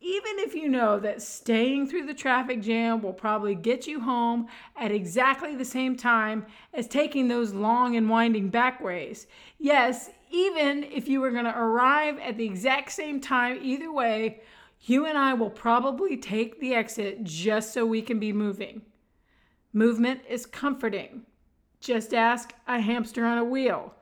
Even 0.00 0.38
if 0.38 0.54
you 0.54 0.68
know 0.68 0.98
that 1.00 1.22
staying 1.22 1.88
through 1.88 2.06
the 2.06 2.14
traffic 2.14 2.60
jam 2.60 3.00
will 3.02 3.14
probably 3.14 3.54
get 3.54 3.86
you 3.86 4.00
home 4.00 4.46
at 4.76 4.92
exactly 4.92 5.56
the 5.56 5.64
same 5.64 5.96
time 5.96 6.44
as 6.74 6.86
taking 6.86 7.28
those 7.28 7.54
long 7.54 7.96
and 7.96 8.08
winding 8.08 8.50
back 8.50 8.80
ways. 8.82 9.26
Yes, 9.58 10.10
even 10.30 10.84
if 10.84 11.08
you 11.08 11.20
were 11.20 11.30
going 11.30 11.46
to 11.46 11.58
arrive 11.58 12.18
at 12.18 12.36
the 12.36 12.44
exact 12.44 12.92
same 12.92 13.20
time 13.20 13.58
either 13.62 13.90
way, 13.90 14.42
you 14.82 15.06
and 15.06 15.16
I 15.16 15.32
will 15.32 15.50
probably 15.50 16.16
take 16.16 16.60
the 16.60 16.74
exit 16.74 17.24
just 17.24 17.72
so 17.72 17.86
we 17.86 18.02
can 18.02 18.18
be 18.18 18.32
moving. 18.32 18.82
Movement 19.72 20.20
is 20.28 20.46
comforting. 20.46 21.22
Just 21.80 22.12
ask 22.12 22.54
a 22.66 22.80
hamster 22.80 23.24
on 23.24 23.38
a 23.38 23.44
wheel. 23.44 23.94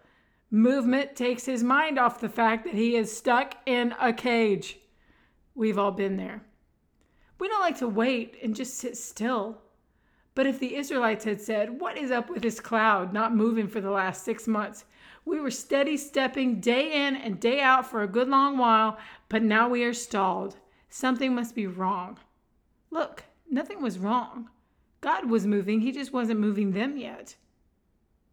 Movement 0.50 1.14
takes 1.16 1.46
his 1.46 1.62
mind 1.62 1.98
off 1.98 2.20
the 2.20 2.28
fact 2.28 2.64
that 2.64 2.74
he 2.74 2.96
is 2.96 3.16
stuck 3.16 3.56
in 3.66 3.94
a 4.00 4.12
cage. 4.12 4.78
We've 5.54 5.78
all 5.78 5.92
been 5.92 6.16
there. 6.16 6.42
We 7.38 7.48
don't 7.48 7.60
like 7.60 7.78
to 7.78 7.88
wait 7.88 8.36
and 8.42 8.54
just 8.54 8.74
sit 8.74 8.96
still. 8.96 9.58
But 10.34 10.46
if 10.46 10.58
the 10.58 10.74
Israelites 10.76 11.24
had 11.24 11.40
said, 11.40 11.80
What 11.80 11.96
is 11.96 12.10
up 12.10 12.28
with 12.28 12.42
this 12.42 12.60
cloud 12.60 13.12
not 13.12 13.36
moving 13.36 13.68
for 13.68 13.80
the 13.80 13.90
last 13.90 14.24
six 14.24 14.48
months? 14.48 14.84
We 15.24 15.40
were 15.40 15.50
steady 15.50 15.96
stepping 15.96 16.60
day 16.60 17.06
in 17.06 17.16
and 17.16 17.40
day 17.40 17.60
out 17.60 17.86
for 17.86 18.02
a 18.02 18.08
good 18.08 18.28
long 18.28 18.58
while, 18.58 18.98
but 19.28 19.42
now 19.42 19.68
we 19.68 19.84
are 19.84 19.94
stalled. 19.94 20.56
Something 20.90 21.34
must 21.34 21.54
be 21.54 21.66
wrong. 21.66 22.18
Look, 22.90 23.24
nothing 23.50 23.80
was 23.80 23.98
wrong. 23.98 24.50
God 25.00 25.30
was 25.30 25.46
moving, 25.46 25.80
He 25.80 25.92
just 25.92 26.12
wasn't 26.12 26.40
moving 26.40 26.72
them 26.72 26.96
yet. 26.96 27.36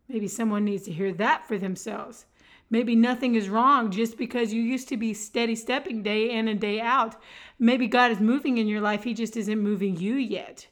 Maybe 0.07 0.27
someone 0.27 0.65
needs 0.65 0.83
to 0.83 0.91
hear 0.91 1.13
that 1.13 1.47
for 1.47 1.57
themselves. 1.57 2.25
Maybe 2.71 2.95
nothing 2.95 3.35
is 3.35 3.49
wrong 3.49 3.91
just 3.91 4.17
because 4.17 4.53
you 4.53 4.61
used 4.61 4.87
to 4.87 4.97
be 4.97 5.13
steady 5.13 5.55
stepping 5.55 6.01
day 6.01 6.31
in 6.31 6.47
and 6.47 6.59
day 6.59 6.79
out. 6.79 7.17
Maybe 7.59 7.85
God 7.85 8.11
is 8.11 8.21
moving 8.21 8.57
in 8.57 8.67
your 8.67 8.79
life, 8.79 9.03
He 9.03 9.13
just 9.13 9.35
isn't 9.35 9.59
moving 9.59 9.97
you 9.97 10.15
yet. 10.15 10.67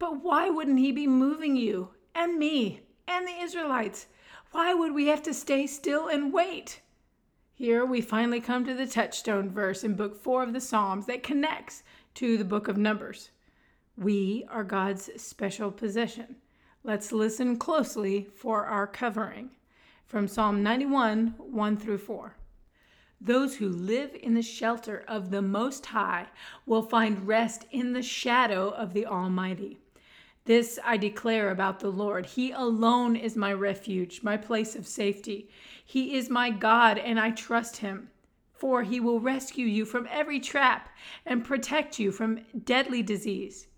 But 0.00 0.24
why 0.24 0.50
wouldn't 0.50 0.80
He 0.80 0.90
be 0.90 1.06
moving 1.06 1.54
you 1.54 1.90
and 2.16 2.36
me 2.36 2.80
and 3.06 3.28
the 3.28 3.40
Israelites? 3.40 4.08
Why 4.50 4.74
would 4.74 4.92
we 4.92 5.06
have 5.06 5.22
to 5.22 5.32
stay 5.32 5.68
still 5.68 6.08
and 6.08 6.32
wait? 6.32 6.80
Here 7.54 7.84
we 7.86 8.00
finally 8.00 8.40
come 8.40 8.64
to 8.64 8.74
the 8.74 8.86
touchstone 8.86 9.50
verse 9.50 9.84
in 9.84 9.94
Book 9.94 10.20
4 10.20 10.42
of 10.42 10.52
the 10.52 10.60
Psalms 10.60 11.06
that 11.06 11.22
connects 11.22 11.84
to 12.14 12.36
the 12.36 12.44
book 12.44 12.66
of 12.66 12.76
Numbers. 12.76 13.30
We 13.96 14.44
are 14.50 14.64
God's 14.64 15.10
special 15.22 15.70
possession. 15.70 16.36
Let's 16.82 17.12
listen 17.12 17.56
closely 17.56 18.26
for 18.34 18.66
our 18.66 18.88
covering. 18.88 19.50
From 20.06 20.28
Psalm 20.28 20.62
91 20.62 21.34
1 21.38 21.76
through 21.76 21.98
4. 21.98 22.36
Those 23.20 23.56
who 23.56 23.68
live 23.68 24.14
in 24.14 24.34
the 24.34 24.42
shelter 24.42 25.02
of 25.08 25.30
the 25.30 25.42
Most 25.42 25.86
High 25.86 26.26
will 26.66 26.82
find 26.82 27.26
rest 27.26 27.64
in 27.72 27.94
the 27.94 28.02
shadow 28.02 28.68
of 28.68 28.92
the 28.92 29.06
Almighty. 29.06 29.78
This 30.44 30.78
I 30.84 30.98
declare 30.98 31.50
about 31.50 31.80
the 31.80 31.90
Lord. 31.90 32.26
He 32.26 32.52
alone 32.52 33.16
is 33.16 33.34
my 33.34 33.52
refuge, 33.54 34.22
my 34.22 34.36
place 34.36 34.76
of 34.76 34.86
safety. 34.86 35.48
He 35.84 36.14
is 36.14 36.28
my 36.28 36.50
God, 36.50 36.98
and 36.98 37.18
I 37.18 37.30
trust 37.30 37.78
him. 37.78 38.10
For 38.52 38.82
he 38.82 39.00
will 39.00 39.20
rescue 39.20 39.66
you 39.66 39.84
from 39.84 40.06
every 40.10 40.38
trap 40.38 40.90
and 41.24 41.44
protect 41.44 41.98
you 41.98 42.12
from 42.12 42.44
deadly 42.64 43.02
disease. 43.02 43.68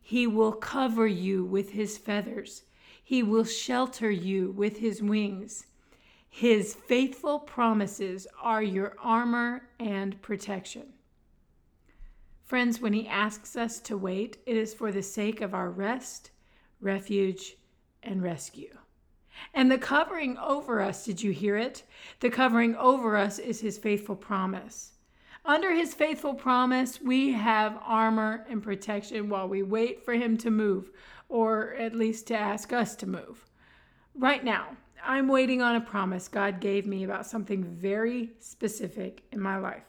He 0.00 0.26
will 0.26 0.52
cover 0.52 1.06
you 1.06 1.44
with 1.44 1.70
his 1.70 1.96
feathers. 1.96 2.64
He 3.02 3.22
will 3.22 3.44
shelter 3.44 4.10
you 4.10 4.50
with 4.50 4.76
his 4.76 5.02
wings. 5.02 5.66
His 6.30 6.74
faithful 6.74 7.40
promises 7.40 8.26
are 8.40 8.62
your 8.62 8.96
armor 9.02 9.68
and 9.78 10.20
protection. 10.22 10.94
Friends, 12.44 12.80
when 12.80 12.92
he 12.92 13.06
asks 13.06 13.56
us 13.56 13.78
to 13.80 13.96
wait, 13.96 14.38
it 14.46 14.56
is 14.56 14.72
for 14.72 14.90
the 14.90 15.02
sake 15.02 15.40
of 15.40 15.54
our 15.54 15.70
rest, 15.70 16.30
refuge, 16.80 17.56
and 18.02 18.22
rescue. 18.22 18.76
And 19.52 19.70
the 19.70 19.78
covering 19.78 20.38
over 20.38 20.80
us, 20.80 21.04
did 21.04 21.22
you 21.22 21.32
hear 21.32 21.56
it? 21.56 21.82
The 22.20 22.30
covering 22.30 22.76
over 22.76 23.16
us 23.16 23.38
is 23.38 23.60
his 23.60 23.78
faithful 23.78 24.16
promise. 24.16 24.92
Under 25.44 25.72
his 25.72 25.94
faithful 25.94 26.34
promise, 26.34 27.00
we 27.00 27.32
have 27.32 27.78
armor 27.84 28.46
and 28.48 28.62
protection 28.62 29.28
while 29.28 29.48
we 29.48 29.62
wait 29.62 30.04
for 30.04 30.14
him 30.14 30.36
to 30.38 30.50
move, 30.50 30.90
or 31.28 31.74
at 31.74 31.94
least 31.94 32.26
to 32.28 32.36
ask 32.36 32.72
us 32.72 32.94
to 32.96 33.06
move. 33.06 33.46
Right 34.14 34.44
now, 34.44 34.76
I'm 35.04 35.28
waiting 35.28 35.62
on 35.62 35.76
a 35.76 35.80
promise 35.80 36.28
God 36.28 36.60
gave 36.60 36.86
me 36.86 37.04
about 37.04 37.26
something 37.26 37.64
very 37.64 38.30
specific 38.38 39.22
in 39.32 39.40
my 39.40 39.58
life. 39.58 39.84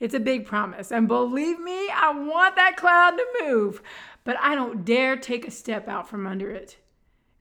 It's 0.00 0.14
a 0.14 0.20
big 0.20 0.46
promise, 0.46 0.90
and 0.90 1.06
believe 1.06 1.60
me, 1.60 1.88
I 1.90 2.12
want 2.12 2.56
that 2.56 2.76
cloud 2.76 3.12
to 3.12 3.44
move, 3.44 3.82
but 4.24 4.36
I 4.40 4.54
don't 4.54 4.84
dare 4.84 5.16
take 5.16 5.46
a 5.46 5.50
step 5.50 5.88
out 5.88 6.08
from 6.08 6.26
under 6.26 6.50
it. 6.50 6.76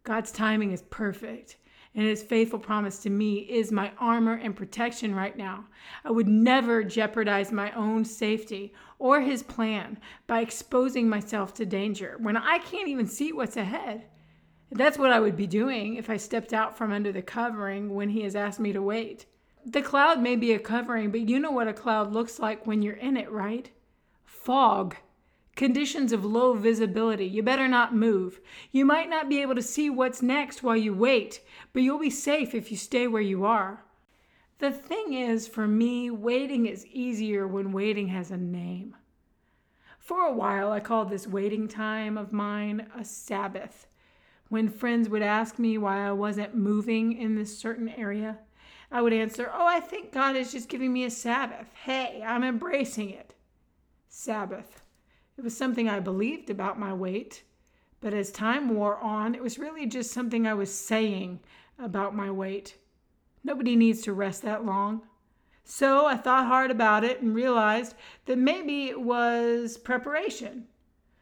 God's 0.04 0.32
timing 0.32 0.72
is 0.72 0.82
perfect 0.84 1.58
and 1.94 2.06
his 2.06 2.24
faithful 2.24 2.60
promise 2.60 3.00
to 3.00 3.10
me 3.10 3.40
is 3.40 3.72
my 3.72 3.92
armor 4.00 4.36
and 4.36 4.56
protection 4.56 5.14
right 5.14 5.36
now. 5.36 5.66
I 6.06 6.12
would 6.12 6.28
never 6.28 6.84
jeopardize 6.84 7.52
my 7.52 7.72
own 7.72 8.06
safety 8.06 8.74
or 8.98 9.20
his 9.20 9.44
plan 9.44 10.00
by 10.26 10.40
exposing 10.40 11.10
myself 11.10 11.54
to 11.56 11.66
danger 11.66 12.16
when 12.20 12.38
I 12.38 12.60
can't 12.60 12.88
even 12.88 13.08
see 13.08 13.34
what's 13.34 13.58
ahead. 13.58 14.06
That's 14.72 14.98
what 14.98 15.12
I 15.12 15.20
would 15.20 15.36
be 15.36 15.48
doing 15.48 15.96
if 15.96 16.10
I 16.10 16.18
stepped 16.18 16.54
out 16.54 16.78
from 16.78 16.92
under 16.92 17.12
the 17.12 17.22
covering 17.22 17.94
when 17.94 18.10
he 18.10 18.22
has 18.22 18.36
asked 18.36 18.60
me 18.60 18.72
to 18.74 18.82
wait. 18.82 19.26
The 19.66 19.82
cloud 19.82 20.22
may 20.22 20.36
be 20.36 20.54
a 20.54 20.60
covering, 20.60 21.12
but 21.12 21.28
you 21.28 21.40
know 21.40 21.52
what 21.52 21.68
a 21.68 21.74
cloud 21.74 22.14
looks 22.14 22.40
like 22.40 22.66
when 22.66 22.82
you're 22.82 22.94
in 22.94 23.18
it, 23.18 23.30
right? 23.32 23.70
Fog 24.26 24.96
conditions 25.56 26.12
of 26.12 26.26
low 26.26 26.54
visibility. 26.54 27.26
You 27.26 27.44
better 27.44 27.68
not 27.68 27.94
move. 27.94 28.40
You 28.72 28.86
might 28.86 29.10
not 29.10 29.30
be 29.30 29.42
able 29.42 29.56
to 29.56 29.62
see 29.62 29.90
what's 29.90 30.22
next 30.22 30.64
while 30.64 30.78
you 30.78 30.94
wait, 30.94 31.42
but 31.74 31.84
you'll 31.84 32.00
be 32.00 32.10
safe 32.10 32.56
if 32.56 32.72
you 32.72 32.78
stay 32.78 33.08
where 33.08 33.22
you 33.22 33.46
are. 33.46 33.84
The 34.60 34.72
thing 34.72 35.14
is, 35.14 35.48
for 35.48 35.68
me, 35.68 36.10
waiting 36.10 36.66
is 36.66 36.86
easier 36.88 37.48
when 37.48 37.72
waiting 37.72 38.08
has 38.08 38.32
a 38.32 38.38
name. 38.38 38.96
For 40.00 40.22
a 40.26 40.34
while, 40.34 40.72
I 40.72 40.80
called 40.80 41.10
this 41.10 41.28
waiting 41.28 41.68
time 41.68 42.18
of 42.18 42.34
mine 42.34 42.88
a 42.98 43.04
Sabbath. 43.04 43.88
When 44.52 44.68
friends 44.68 45.08
would 45.08 45.22
ask 45.22 45.60
me 45.60 45.78
why 45.78 46.06
I 46.06 46.12
wasn't 46.12 46.58
moving 46.58 47.14
in 47.14 47.36
this 47.36 47.58
certain 47.58 47.88
area, 47.88 48.40
I 48.92 49.02
would 49.02 49.14
answer, 49.14 49.50
Oh, 49.50 49.66
I 49.66 49.80
think 49.80 50.12
God 50.12 50.36
is 50.36 50.52
just 50.52 50.68
giving 50.68 50.92
me 50.92 51.06
a 51.06 51.10
Sabbath. 51.10 51.68
Hey, 51.86 52.22
I'm 52.22 52.44
embracing 52.44 53.12
it. 53.12 53.34
Sabbath. 54.10 54.82
It 55.38 55.46
was 55.46 55.56
something 55.56 55.88
I 55.88 56.02
believed 56.02 56.50
about 56.50 56.78
my 56.78 56.92
wait, 56.92 57.44
but 58.02 58.14
as 58.14 58.30
time 58.30 58.76
wore 58.76 58.98
on, 58.98 59.36
it 59.36 59.42
was 59.42 59.58
really 59.58 59.86
just 59.86 60.12
something 60.12 60.46
I 60.46 60.54
was 60.54 60.76
saying 60.76 61.40
about 61.80 62.14
my 62.14 62.30
wait. 62.30 62.76
Nobody 63.46 63.78
needs 63.78 64.02
to 64.02 64.12
rest 64.12 64.42
that 64.42 64.66
long. 64.66 65.04
So 65.64 66.08
I 66.08 66.18
thought 66.18 66.48
hard 66.48 66.72
about 66.72 67.06
it 67.06 67.22
and 67.22 67.34
realized 67.34 67.96
that 68.26 68.38
maybe 68.38 68.90
it 68.90 69.00
was 69.00 69.78
preparation. 69.78 70.68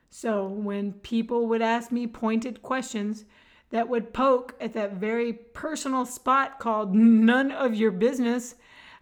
So 0.10 0.48
when 0.48 0.94
people 0.94 1.48
would 1.48 1.62
ask 1.62 1.92
me 1.92 2.08
pointed 2.08 2.62
questions 2.62 3.26
that 3.70 3.88
would 3.90 4.14
poke 4.14 4.56
at 4.60 4.74
that 4.74 4.94
very 4.94 5.34
personal 5.34 6.06
spot 6.06 6.60
called 6.60 6.96
none 6.96 7.52
of 7.52 7.76
your 7.76 7.92
business, 7.92 8.56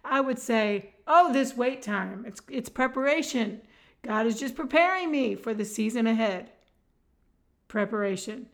I 0.04 0.20
would 0.20 0.38
say, 0.38 0.94
"Oh, 1.06 1.32
this 1.32 1.56
wait 1.56 1.82
time. 1.82 2.24
It's 2.26 2.40
it's 2.50 2.68
preparation. 2.68 3.62
God 4.02 4.26
is 4.26 4.38
just 4.38 4.54
preparing 4.54 5.10
me 5.10 5.34
for 5.34 5.54
the 5.54 5.64
season 5.64 6.06
ahead. 6.06 6.50
Preparation. 7.68 8.48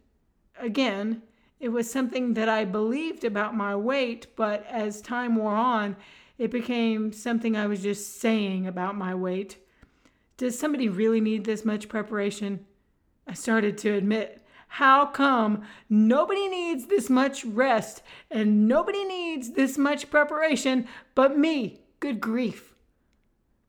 Again, 0.58 1.22
It 1.60 1.68
was 1.70 1.90
something 1.90 2.34
that 2.34 2.48
I 2.48 2.64
believed 2.64 3.24
about 3.24 3.56
my 3.56 3.74
wait, 3.76 4.26
but 4.36 4.66
as 4.66 5.00
time 5.00 5.36
wore 5.36 5.54
on, 5.56 5.96
it 6.36 6.50
became 6.50 7.12
something 7.12 7.56
I 7.56 7.66
was 7.66 7.82
just 7.82 8.20
saying 8.20 8.66
about 8.66 8.96
my 8.96 9.14
wait. 9.14 9.56
Does 10.36 10.58
somebody 10.58 10.88
really 10.88 11.20
need 11.20 11.44
this 11.44 11.64
much 11.64 11.88
preparation? 11.88 12.66
I 13.26 13.34
started 13.34 13.78
to 13.78 13.94
admit, 13.94 14.44
how 14.66 15.06
come 15.06 15.62
nobody 15.88 16.48
needs 16.48 16.86
this 16.86 17.08
much 17.08 17.44
rest 17.44 18.02
and 18.30 18.66
nobody 18.66 19.04
needs 19.04 19.52
this 19.52 19.78
much 19.78 20.10
preparation 20.10 20.88
but 21.14 21.38
me? 21.38 21.82
Good 22.00 22.20
grief. 22.20 22.74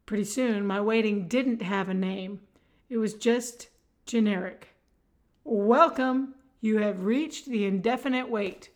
Pretty 0.07 0.23
soon, 0.23 0.65
my 0.65 0.81
waiting 0.81 1.27
didn't 1.27 1.61
have 1.61 1.89
a 1.89 1.93
name, 1.93 2.41
it 2.89 2.97
was 2.97 3.13
just 3.13 3.69
generic. 4.05 4.69
Welcome, 5.43 6.35
you 6.61 6.79
have 6.79 7.05
reached 7.05 7.45
the 7.45 7.65
indefinite 7.65 8.29
wait. 8.29 8.69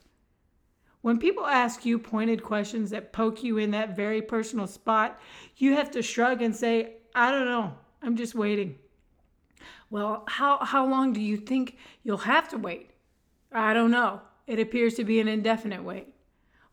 When 1.02 1.18
people 1.18 1.46
ask 1.46 1.86
you 1.86 1.98
pointed 1.98 2.44
questions 2.44 2.92
that 2.92 3.14
poke 3.14 3.44
you 3.44 3.58
in 3.58 3.72
that 3.72 3.96
very 3.96 4.22
personal 4.22 4.68
spot, 4.68 5.20
you 5.58 5.74
have 5.74 5.90
to 5.92 6.02
shrug 6.02 6.42
and 6.42 6.56
say, 6.56 6.98
I 7.20 7.32
don't 7.32 7.46
know, 7.46 7.74
I'm 8.02 8.16
just 8.16 8.34
waiting. 8.34 8.78
Well, 9.90 10.24
how, 10.28 10.60
how 10.60 10.88
long 10.88 11.12
do 11.12 11.20
you 11.20 11.36
think 11.36 11.78
you'll 12.02 12.20
have 12.20 12.48
to 12.50 12.58
wait? 12.58 12.92
I 13.52 13.74
don't 13.74 13.92
know. 13.92 14.22
It 14.48 14.58
appears 14.58 14.94
to 14.96 15.04
be 15.04 15.20
an 15.20 15.28
indefinite 15.28 15.84
wait. 15.84 16.08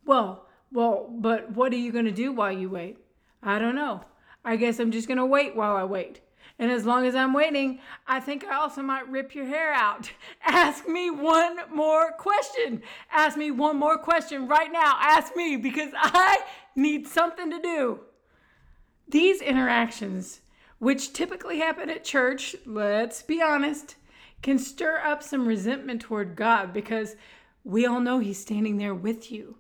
Well, 0.05 0.47
well, 0.71 1.11
but 1.11 1.51
what 1.51 1.73
are 1.73 1.79
you 1.79 1.91
going 1.91 2.05
to 2.05 2.13
do 2.13 2.31
while 2.31 2.53
you 2.53 2.69
wait? 2.69 2.99
I 3.43 3.59
don't 3.59 3.75
know. 3.75 4.05
I 4.45 4.55
guess 4.55 4.79
I'm 4.79 4.93
just 4.93 5.09
going 5.09 5.19
to 5.19 5.27
wait 5.27 5.57
while 5.57 5.75
I 5.75 5.83
wait. 5.83 6.21
And 6.61 6.71
as 6.71 6.87
long 6.87 7.07
as 7.07 7.17
I'm 7.17 7.35
waiting, 7.35 7.81
I 8.07 8.21
think 8.21 8.45
I 8.45 8.55
also 8.55 8.83
might 8.83 9.09
rip 9.09 9.35
your 9.35 9.47
hair 9.47 9.73
out. 9.73 10.13
Ask 10.47 10.87
me 10.87 11.11
one 11.11 11.57
more 11.75 12.13
question. 12.13 12.83
Ask 13.11 13.37
me 13.37 13.51
one 13.51 13.77
more 13.79 13.99
question 13.99 14.47
right 14.47 14.71
now. 14.71 14.97
Ask 15.01 15.35
me 15.35 15.57
because 15.57 15.91
I 15.97 16.39
need 16.77 17.09
something 17.09 17.51
to 17.51 17.61
do. 17.61 18.01
These 19.09 19.41
interactions 19.41 20.41
which 20.79 21.13
typically 21.13 21.59
happen 21.59 21.89
at 21.89 22.05
church, 22.05 22.55
let's 22.67 23.23
be 23.23 23.41
honest, 23.41 23.97
can 24.43 24.59
stir 24.59 24.99
up 24.99 25.23
some 25.23 25.49
resentment 25.49 26.03
toward 26.03 26.37
God 26.37 26.73
because 26.73 27.17
we 27.65 27.87
all 27.87 28.01
know 28.01 28.19
He's 28.19 28.39
standing 28.39 28.77
there 28.77 28.95
with 28.95 29.33
you. 29.33 29.57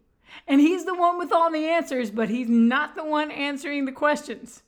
And 0.46 0.60
He's 0.60 0.84
the 0.84 0.94
one 0.94 1.18
with 1.18 1.32
all 1.32 1.50
the 1.50 1.66
answers, 1.66 2.10
but 2.10 2.28
He's 2.28 2.48
not 2.48 2.94
the 2.94 3.04
one 3.04 3.30
answering 3.30 3.84
the 3.84 3.92
questions. 3.92 4.62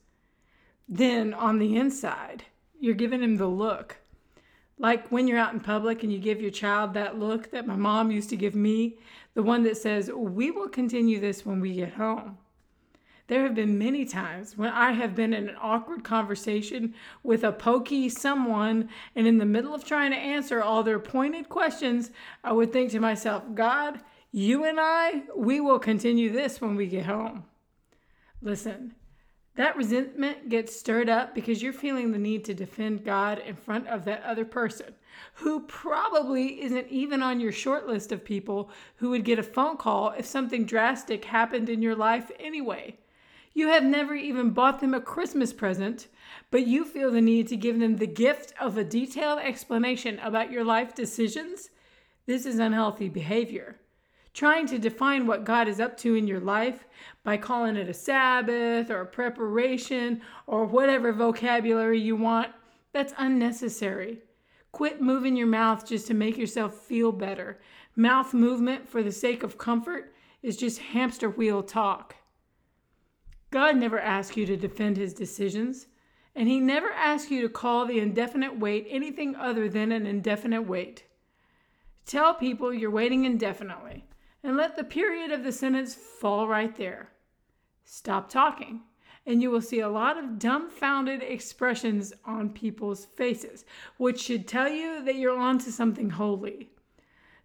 Then 0.88 1.34
on 1.34 1.58
the 1.58 1.76
inside, 1.76 2.44
you're 2.80 2.94
giving 2.94 3.22
Him 3.22 3.36
the 3.36 3.46
look. 3.46 3.96
Like 4.78 5.08
when 5.08 5.26
you're 5.26 5.38
out 5.38 5.52
in 5.52 5.60
public 5.60 6.02
and 6.02 6.12
you 6.12 6.18
give 6.18 6.40
your 6.40 6.52
child 6.52 6.94
that 6.94 7.18
look 7.18 7.50
that 7.50 7.66
my 7.66 7.76
mom 7.76 8.10
used 8.10 8.30
to 8.30 8.36
give 8.36 8.54
me, 8.54 8.96
the 9.34 9.42
one 9.42 9.64
that 9.64 9.76
says, 9.76 10.10
We 10.10 10.50
will 10.50 10.68
continue 10.68 11.20
this 11.20 11.44
when 11.44 11.60
we 11.60 11.74
get 11.74 11.94
home. 11.94 12.38
There 13.28 13.42
have 13.42 13.54
been 13.54 13.78
many 13.78 14.06
times 14.06 14.56
when 14.56 14.70
I 14.70 14.92
have 14.92 15.14
been 15.14 15.34
in 15.34 15.50
an 15.50 15.56
awkward 15.60 16.02
conversation 16.02 16.94
with 17.22 17.44
a 17.44 17.52
pokey 17.52 18.08
someone, 18.08 18.88
and 19.14 19.26
in 19.26 19.36
the 19.36 19.44
middle 19.44 19.74
of 19.74 19.84
trying 19.84 20.12
to 20.12 20.16
answer 20.16 20.62
all 20.62 20.82
their 20.82 20.98
pointed 20.98 21.50
questions, 21.50 22.10
I 22.42 22.52
would 22.52 22.72
think 22.72 22.90
to 22.92 23.00
myself, 23.00 23.44
God, 23.54 24.00
you 24.32 24.64
and 24.64 24.78
I, 24.80 25.24
we 25.36 25.60
will 25.60 25.78
continue 25.78 26.32
this 26.32 26.62
when 26.62 26.74
we 26.74 26.86
get 26.86 27.04
home. 27.04 27.44
Listen, 28.40 28.94
that 29.56 29.76
resentment 29.76 30.48
gets 30.48 30.74
stirred 30.74 31.10
up 31.10 31.34
because 31.34 31.62
you're 31.62 31.72
feeling 31.74 32.12
the 32.12 32.18
need 32.18 32.46
to 32.46 32.54
defend 32.54 33.04
God 33.04 33.40
in 33.40 33.56
front 33.56 33.88
of 33.88 34.06
that 34.06 34.22
other 34.22 34.46
person 34.46 34.94
who 35.34 35.60
probably 35.66 36.62
isn't 36.62 36.88
even 36.88 37.22
on 37.22 37.40
your 37.40 37.52
short 37.52 37.86
list 37.86 38.10
of 38.10 38.24
people 38.24 38.70
who 38.96 39.10
would 39.10 39.24
get 39.24 39.38
a 39.38 39.42
phone 39.42 39.76
call 39.76 40.14
if 40.16 40.24
something 40.24 40.64
drastic 40.64 41.26
happened 41.26 41.68
in 41.68 41.82
your 41.82 41.96
life 41.96 42.30
anyway. 42.38 42.96
You 43.54 43.68
have 43.68 43.84
never 43.84 44.14
even 44.14 44.50
bought 44.50 44.80
them 44.80 44.94
a 44.94 45.00
Christmas 45.00 45.52
present, 45.52 46.06
but 46.50 46.66
you 46.66 46.84
feel 46.84 47.10
the 47.10 47.20
need 47.20 47.48
to 47.48 47.56
give 47.56 47.78
them 47.78 47.96
the 47.96 48.06
gift 48.06 48.52
of 48.60 48.76
a 48.76 48.84
detailed 48.84 49.40
explanation 49.40 50.18
about 50.20 50.50
your 50.50 50.64
life 50.64 50.94
decisions? 50.94 51.70
This 52.26 52.46
is 52.46 52.58
unhealthy 52.58 53.08
behavior. 53.08 53.80
Trying 54.34 54.66
to 54.68 54.78
define 54.78 55.26
what 55.26 55.44
God 55.44 55.66
is 55.66 55.80
up 55.80 55.96
to 55.98 56.14
in 56.14 56.28
your 56.28 56.40
life 56.40 56.86
by 57.24 57.38
calling 57.38 57.76
it 57.76 57.88
a 57.88 57.94
Sabbath 57.94 58.90
or 58.90 59.00
a 59.00 59.06
preparation 59.06 60.20
or 60.46 60.64
whatever 60.64 61.12
vocabulary 61.12 62.00
you 62.00 62.14
want, 62.14 62.48
that's 62.92 63.14
unnecessary. 63.18 64.18
Quit 64.70 65.00
moving 65.00 65.34
your 65.36 65.46
mouth 65.46 65.86
just 65.86 66.06
to 66.06 66.14
make 66.14 66.36
yourself 66.36 66.74
feel 66.74 67.10
better. 67.10 67.58
Mouth 67.96 68.32
movement 68.32 68.88
for 68.88 69.02
the 69.02 69.10
sake 69.10 69.42
of 69.42 69.58
comfort 69.58 70.14
is 70.42 70.56
just 70.56 70.78
hamster 70.78 71.28
wheel 71.28 71.62
talk. 71.62 72.14
God 73.50 73.76
never 73.76 73.98
asks 73.98 74.36
you 74.36 74.44
to 74.46 74.56
defend 74.56 74.96
his 74.96 75.14
decisions, 75.14 75.86
and 76.34 76.48
he 76.48 76.60
never 76.60 76.90
asks 76.90 77.30
you 77.30 77.40
to 77.42 77.48
call 77.48 77.86
the 77.86 77.98
indefinite 77.98 78.58
wait 78.58 78.86
anything 78.90 79.34
other 79.34 79.68
than 79.68 79.90
an 79.90 80.06
indefinite 80.06 80.62
wait. 80.62 81.04
Tell 82.04 82.34
people 82.34 82.72
you're 82.72 82.90
waiting 82.90 83.24
indefinitely 83.24 84.04
and 84.42 84.56
let 84.56 84.76
the 84.76 84.84
period 84.84 85.32
of 85.32 85.44
the 85.44 85.52
sentence 85.52 85.94
fall 85.94 86.46
right 86.46 86.76
there. 86.76 87.10
Stop 87.84 88.28
talking, 88.28 88.82
and 89.26 89.42
you 89.42 89.50
will 89.50 89.60
see 89.60 89.80
a 89.80 89.88
lot 89.88 90.18
of 90.18 90.38
dumbfounded 90.38 91.22
expressions 91.22 92.12
on 92.24 92.50
people's 92.50 93.06
faces, 93.06 93.64
which 93.96 94.22
should 94.22 94.46
tell 94.46 94.68
you 94.68 95.02
that 95.04 95.16
you're 95.16 95.38
on 95.38 95.58
to 95.58 95.72
something 95.72 96.10
holy. 96.10 96.70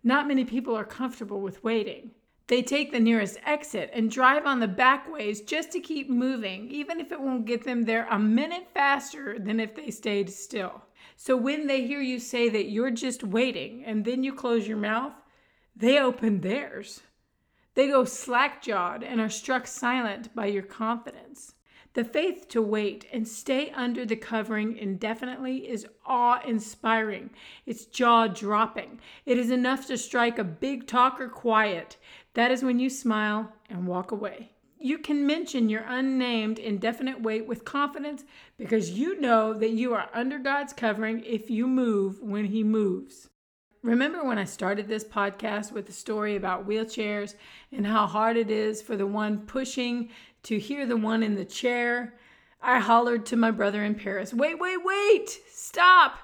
Not 0.04 0.28
many 0.28 0.44
people 0.44 0.76
are 0.76 0.86
comfortable 0.86 1.42
with 1.42 1.64
waiting. 1.64 2.12
They 2.48 2.62
take 2.62 2.92
the 2.92 3.00
nearest 3.00 3.38
exit 3.46 3.90
and 3.94 4.12
drive 4.12 4.46
on 4.46 4.60
the 4.60 4.68
back 4.68 5.12
ways 5.12 5.42
just 5.42 5.72
to 5.72 5.80
keep 5.80 6.10
moving, 6.10 6.70
even 6.70 7.00
if 7.00 7.12
it 7.12 7.22
won't 7.22 7.46
get 7.46 7.64
them 7.64 7.84
there 7.84 8.06
a 8.10 8.20
minute 8.20 8.68
faster 8.74 9.40
than 9.40 9.60
if 9.60 9.76
they 9.76 9.92
stayed 9.92 10.30
still. 10.30 10.84
So 11.16 11.38
when 11.38 11.68
they 11.68 11.86
hear 11.86 12.02
you 12.02 12.20
say 12.20 12.50
that 12.50 12.70
you're 12.70 12.92
just 12.92 13.24
waiting 13.24 13.86
and 13.86 14.04
then 14.04 14.24
you 14.24 14.34
close 14.34 14.68
your 14.68 14.78
mouth, 14.78 15.14
they 15.76 16.00
open 16.00 16.42
theirs. 16.42 17.02
They 17.76 17.88
go 17.88 18.04
slack 18.04 18.62
jawed 18.62 19.04
and 19.04 19.22
are 19.22 19.30
struck 19.30 19.66
silent 19.66 20.36
by 20.36 20.48
your 20.48 20.64
confidence. 20.64 21.54
The 21.94 22.04
faith 22.04 22.48
to 22.50 22.62
wait 22.62 23.06
and 23.14 23.28
stay 23.28 23.70
under 23.70 24.04
the 24.04 24.16
covering 24.16 24.78
indefinitely 24.78 25.70
is 25.70 25.86
awe 26.08 26.42
inspiring. 26.44 27.30
It's 27.68 27.86
jaw 27.86 28.28
dropping. 28.28 29.00
It 29.28 29.38
is 29.38 29.52
enough 29.52 29.86
to 29.88 29.98
strike 29.98 30.40
a 30.40 30.44
big 30.44 30.88
talker 30.88 31.30
quiet. 31.30 31.98
That 32.34 32.52
is 32.52 32.64
when 32.64 32.80
you 32.80 32.90
smile 32.90 33.54
and 33.70 33.88
walk 33.88 34.12
away. 34.12 34.50
You 34.80 34.98
can 34.98 35.26
mention 35.26 35.70
your 35.70 35.84
unnamed 35.88 36.60
indefinite 36.60 37.22
wait 37.22 37.48
with 37.48 37.64
confidence 37.64 38.26
because 38.58 38.92
you 38.92 39.20
know 39.22 39.54
that 39.54 39.72
you 39.72 39.94
are 39.94 40.10
under 40.14 40.40
God's 40.40 40.74
covering 40.74 41.24
if 41.26 41.50
you 41.50 41.68
move 41.68 42.22
when 42.22 42.46
He 42.46 42.64
moves. 42.64 43.30
Remember 43.82 44.24
when 44.24 44.38
I 44.38 44.46
started 44.46 44.88
this 44.88 45.04
podcast 45.04 45.72
with 45.72 45.88
a 45.90 45.94
story 45.94 46.36
about 46.36 46.68
wheelchairs 46.68 47.36
and 47.72 47.86
how 47.86 48.08
hard 48.08 48.36
it 48.38 48.50
is 48.50 48.82
for 48.82 48.96
the 48.96 49.08
one 49.08 49.46
pushing 49.46 50.10
to 50.44 50.58
hear 50.58 50.86
the 50.86 50.98
one 50.98 51.22
in 51.22 51.36
the 51.36 51.46
chair? 51.46 52.16
I 52.62 52.80
hollered 52.80 53.26
to 53.28 53.36
my 53.36 53.52
brother 53.52 53.84
in 53.84 53.96
Paris, 53.96 54.34
Wait, 54.34 54.58
wait, 54.58 54.84
wait! 54.84 55.30
Stop! 55.52 56.18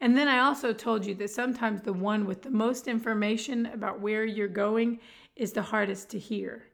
And 0.00 0.16
then 0.16 0.26
I 0.26 0.38
also 0.38 0.72
told 0.72 1.04
you 1.04 1.14
that 1.16 1.30
sometimes 1.30 1.82
the 1.82 1.92
one 1.92 2.24
with 2.24 2.42
the 2.42 2.50
most 2.50 2.88
information 2.88 3.66
about 3.66 4.00
where 4.00 4.24
you're 4.24 4.48
going 4.48 5.00
is 5.40 5.52
the 5.52 5.62
hardest 5.62 6.10
to 6.10 6.18
hear. 6.18 6.64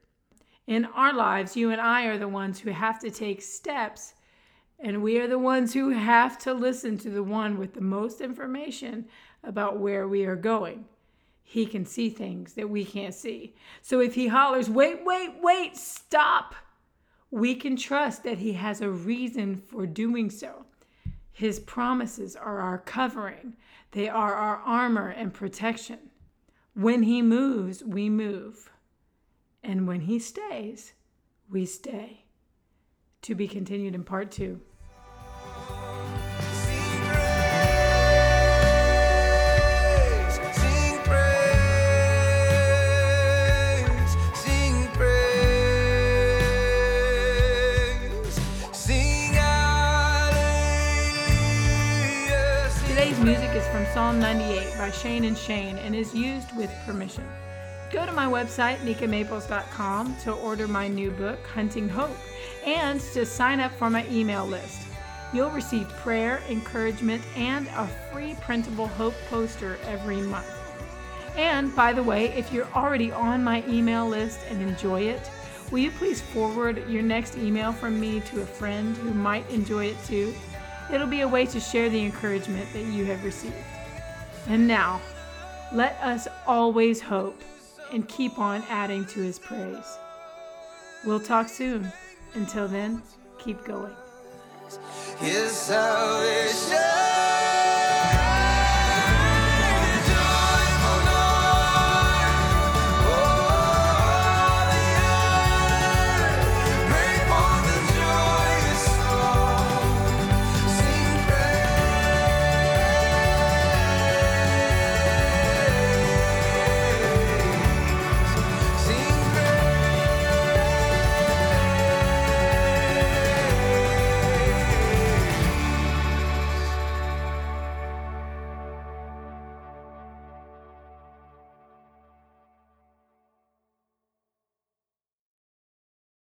In 0.66 0.86
our 0.86 1.14
lives, 1.14 1.56
you 1.56 1.70
and 1.70 1.80
I 1.80 2.06
are 2.06 2.18
the 2.18 2.26
ones 2.26 2.58
who 2.58 2.70
have 2.70 2.98
to 2.98 3.10
take 3.12 3.40
steps, 3.40 4.14
and 4.80 5.04
we 5.04 5.18
are 5.20 5.28
the 5.28 5.38
ones 5.38 5.72
who 5.72 5.90
have 5.90 6.36
to 6.38 6.52
listen 6.52 6.98
to 6.98 7.10
the 7.10 7.22
one 7.22 7.58
with 7.58 7.74
the 7.74 7.80
most 7.80 8.20
information 8.20 9.06
about 9.44 9.78
where 9.78 10.08
we 10.08 10.24
are 10.24 10.34
going. 10.34 10.84
He 11.44 11.64
can 11.64 11.86
see 11.86 12.10
things 12.10 12.54
that 12.54 12.68
we 12.68 12.84
can't 12.84 13.14
see. 13.14 13.54
So 13.82 14.00
if 14.00 14.16
he 14.16 14.26
hollers, 14.26 14.68
wait, 14.68 15.04
wait, 15.04 15.34
wait, 15.40 15.76
stop, 15.76 16.56
we 17.30 17.54
can 17.54 17.76
trust 17.76 18.24
that 18.24 18.38
he 18.38 18.54
has 18.54 18.80
a 18.80 18.90
reason 18.90 19.54
for 19.54 19.86
doing 19.86 20.28
so. 20.28 20.64
His 21.30 21.60
promises 21.60 22.34
are 22.34 22.58
our 22.58 22.78
covering, 22.78 23.54
they 23.92 24.08
are 24.08 24.34
our 24.34 24.56
armor 24.56 25.10
and 25.10 25.32
protection. 25.32 25.98
When 26.76 27.04
he 27.04 27.22
moves, 27.22 27.82
we 27.82 28.10
move. 28.10 28.70
And 29.64 29.88
when 29.88 30.02
he 30.02 30.18
stays, 30.18 30.92
we 31.50 31.64
stay. 31.64 32.26
To 33.22 33.34
be 33.34 33.48
continued 33.48 33.94
in 33.94 34.04
part 34.04 34.30
two. 34.30 34.60
Psalm 54.16 54.38
98 54.38 54.78
by 54.78 54.90
Shane 54.92 55.24
and 55.24 55.36
Shane 55.36 55.76
and 55.76 55.94
is 55.94 56.14
used 56.14 56.56
with 56.56 56.70
permission. 56.86 57.22
Go 57.92 58.06
to 58.06 58.12
my 58.12 58.24
website, 58.24 58.78
nikamaples.com, 58.78 60.16
to 60.22 60.32
order 60.32 60.66
my 60.66 60.88
new 60.88 61.10
book, 61.10 61.38
Hunting 61.48 61.86
Hope, 61.86 62.16
and 62.64 62.98
to 63.12 63.26
sign 63.26 63.60
up 63.60 63.72
for 63.72 63.90
my 63.90 64.08
email 64.08 64.46
list. 64.46 64.86
You'll 65.34 65.50
receive 65.50 65.86
prayer, 65.98 66.42
encouragement, 66.48 67.22
and 67.36 67.68
a 67.76 67.86
free 68.10 68.34
printable 68.40 68.86
Hope 68.86 69.12
poster 69.28 69.76
every 69.84 70.22
month. 70.22 70.50
And 71.36 71.76
by 71.76 71.92
the 71.92 72.02
way, 72.02 72.28
if 72.28 72.50
you're 72.50 72.72
already 72.74 73.12
on 73.12 73.44
my 73.44 73.62
email 73.68 74.08
list 74.08 74.40
and 74.48 74.62
enjoy 74.62 75.02
it, 75.02 75.30
will 75.70 75.80
you 75.80 75.90
please 75.90 76.22
forward 76.22 76.88
your 76.88 77.02
next 77.02 77.36
email 77.36 77.70
from 77.70 78.00
me 78.00 78.20
to 78.20 78.40
a 78.40 78.46
friend 78.46 78.96
who 78.96 79.12
might 79.12 79.46
enjoy 79.50 79.88
it 79.88 80.02
too? 80.06 80.34
It'll 80.90 81.06
be 81.06 81.20
a 81.20 81.28
way 81.28 81.44
to 81.44 81.60
share 81.60 81.90
the 81.90 82.02
encouragement 82.02 82.72
that 82.72 82.84
you 82.84 83.04
have 83.04 83.22
received. 83.22 83.75
And 84.48 84.68
now, 84.68 85.00
let 85.72 86.00
us 86.02 86.28
always 86.46 87.00
hope 87.00 87.40
and 87.92 88.08
keep 88.08 88.38
on 88.38 88.62
adding 88.68 89.04
to 89.06 89.20
his 89.20 89.38
praise. 89.38 89.98
We'll 91.04 91.20
talk 91.20 91.48
soon. 91.48 91.92
Until 92.34 92.68
then, 92.68 93.02
keep 93.38 93.64
going. 93.64 93.94
His 95.18 95.50
salvation. 95.50 97.05